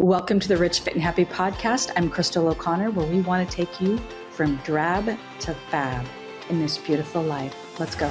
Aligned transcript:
Welcome 0.00 0.40
to 0.40 0.48
the 0.48 0.56
Rich, 0.56 0.80
Fit, 0.80 0.94
and 0.94 1.02
Happy 1.02 1.26
podcast. 1.26 1.92
I'm 1.94 2.08
Crystal 2.08 2.48
O'Connor, 2.48 2.90
where 2.92 3.06
we 3.06 3.20
want 3.20 3.46
to 3.46 3.54
take 3.54 3.82
you 3.82 3.98
from 4.30 4.56
drab 4.64 5.04
to 5.40 5.54
fab 5.70 6.06
in 6.48 6.58
this 6.58 6.78
beautiful 6.78 7.20
life. 7.20 7.54
Let's 7.78 7.94
go. 7.94 8.08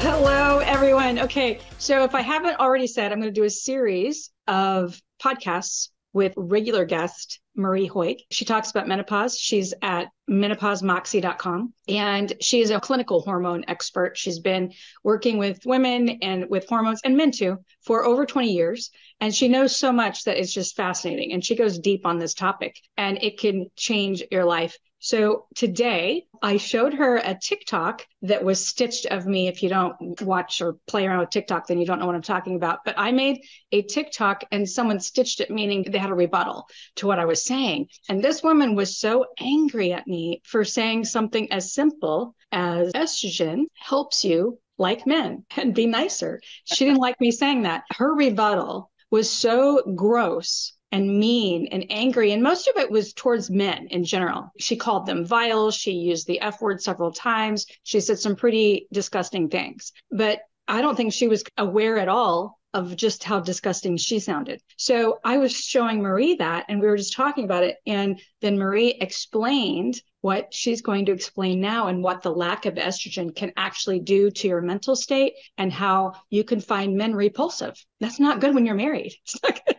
Hello, 0.00 0.58
everyone. 0.64 1.20
Okay, 1.20 1.60
so 1.78 2.02
if 2.02 2.12
I 2.12 2.22
haven't 2.22 2.58
already 2.58 2.88
said, 2.88 3.12
I'm 3.12 3.20
going 3.20 3.32
to 3.32 3.40
do 3.40 3.44
a 3.44 3.50
series 3.50 4.32
of 4.48 5.00
podcasts 5.22 5.90
with 6.14 6.32
regular 6.36 6.86
guest 6.86 7.40
Marie 7.56 7.86
Hoag. 7.86 8.18
She 8.30 8.44
talks 8.44 8.70
about 8.70 8.88
menopause. 8.88 9.38
She's 9.38 9.74
at 9.82 10.08
menopausemoxie.com 10.30 11.74
and 11.88 12.32
she 12.40 12.62
is 12.62 12.70
a 12.70 12.80
clinical 12.80 13.20
hormone 13.20 13.64
expert. 13.68 14.16
She's 14.16 14.38
been 14.38 14.72
working 15.02 15.38
with 15.38 15.66
women 15.66 16.08
and 16.22 16.48
with 16.48 16.68
hormones 16.68 17.00
and 17.04 17.16
men 17.16 17.32
too 17.32 17.58
for 17.82 18.06
over 18.06 18.24
20 18.24 18.50
years. 18.50 18.90
And 19.20 19.34
she 19.34 19.48
knows 19.48 19.76
so 19.76 19.92
much 19.92 20.24
that 20.24 20.38
it's 20.38 20.52
just 20.52 20.76
fascinating. 20.76 21.32
And 21.32 21.44
she 21.44 21.56
goes 21.56 21.78
deep 21.78 22.06
on 22.06 22.18
this 22.18 22.32
topic 22.32 22.76
and 22.96 23.22
it 23.22 23.38
can 23.38 23.70
change 23.76 24.22
your 24.30 24.44
life 24.44 24.78
so 25.04 25.44
today 25.54 26.24
I 26.40 26.56
showed 26.56 26.94
her 26.94 27.18
a 27.18 27.34
TikTok 27.38 28.06
that 28.22 28.42
was 28.42 28.66
stitched 28.66 29.04
of 29.04 29.26
me. 29.26 29.48
If 29.48 29.62
you 29.62 29.68
don't 29.68 30.18
watch 30.22 30.62
or 30.62 30.78
play 30.86 31.06
around 31.06 31.18
with 31.18 31.28
TikTok, 31.28 31.66
then 31.66 31.78
you 31.78 31.84
don't 31.84 31.98
know 31.98 32.06
what 32.06 32.14
I'm 32.14 32.22
talking 32.22 32.56
about. 32.56 32.78
But 32.86 32.94
I 32.96 33.12
made 33.12 33.44
a 33.70 33.82
TikTok 33.82 34.44
and 34.50 34.66
someone 34.66 34.98
stitched 35.00 35.40
it, 35.40 35.50
meaning 35.50 35.84
they 35.86 35.98
had 35.98 36.08
a 36.08 36.14
rebuttal 36.14 36.66
to 36.96 37.06
what 37.06 37.18
I 37.18 37.26
was 37.26 37.44
saying. 37.44 37.88
And 38.08 38.24
this 38.24 38.42
woman 38.42 38.76
was 38.76 38.98
so 38.98 39.26
angry 39.38 39.92
at 39.92 40.06
me 40.06 40.40
for 40.42 40.64
saying 40.64 41.04
something 41.04 41.52
as 41.52 41.74
simple 41.74 42.34
as 42.50 42.90
estrogen 42.94 43.64
helps 43.74 44.24
you 44.24 44.58
like 44.78 45.06
men 45.06 45.44
and 45.54 45.74
be 45.74 45.84
nicer. 45.84 46.40
She 46.64 46.86
didn't 46.86 47.00
like 47.00 47.20
me 47.20 47.30
saying 47.30 47.64
that. 47.64 47.84
Her 47.90 48.14
rebuttal 48.14 48.90
was 49.10 49.30
so 49.30 49.82
gross 49.94 50.72
and 50.94 51.18
mean 51.18 51.66
and 51.72 51.84
angry. 51.90 52.30
And 52.30 52.40
most 52.40 52.68
of 52.68 52.76
it 52.76 52.88
was 52.88 53.12
towards 53.12 53.50
men 53.50 53.88
in 53.88 54.04
general. 54.04 54.52
She 54.60 54.76
called 54.76 55.06
them 55.06 55.26
vile. 55.26 55.72
She 55.72 55.90
used 55.90 56.28
the 56.28 56.40
F 56.40 56.62
word 56.62 56.80
several 56.80 57.10
times. 57.10 57.66
She 57.82 57.98
said 57.98 58.20
some 58.20 58.36
pretty 58.36 58.86
disgusting 58.92 59.48
things. 59.48 59.92
But 60.12 60.42
I 60.68 60.80
don't 60.82 60.94
think 60.94 61.12
she 61.12 61.26
was 61.26 61.42
aware 61.58 61.98
at 61.98 62.08
all 62.08 62.60
of 62.74 62.94
just 62.94 63.24
how 63.24 63.40
disgusting 63.40 63.96
she 63.96 64.20
sounded. 64.20 64.62
So 64.76 65.18
I 65.24 65.38
was 65.38 65.52
showing 65.52 66.00
Marie 66.00 66.36
that, 66.36 66.66
and 66.68 66.80
we 66.80 66.86
were 66.86 66.96
just 66.96 67.14
talking 67.14 67.44
about 67.44 67.64
it. 67.64 67.76
And 67.86 68.20
then 68.40 68.56
Marie 68.56 68.90
explained 68.90 70.00
what 70.20 70.54
she's 70.54 70.80
going 70.80 71.06
to 71.06 71.12
explain 71.12 71.60
now 71.60 71.88
and 71.88 72.04
what 72.04 72.22
the 72.22 72.32
lack 72.32 72.66
of 72.66 72.74
estrogen 72.74 73.34
can 73.34 73.52
actually 73.56 73.98
do 73.98 74.30
to 74.30 74.48
your 74.48 74.60
mental 74.60 74.94
state 74.94 75.34
and 75.58 75.72
how 75.72 76.12
you 76.30 76.44
can 76.44 76.60
find 76.60 76.96
men 76.96 77.16
repulsive. 77.16 77.74
That's 77.98 78.20
not 78.20 78.40
good 78.40 78.54
when 78.54 78.64
you're 78.64 78.76
married. 78.76 79.14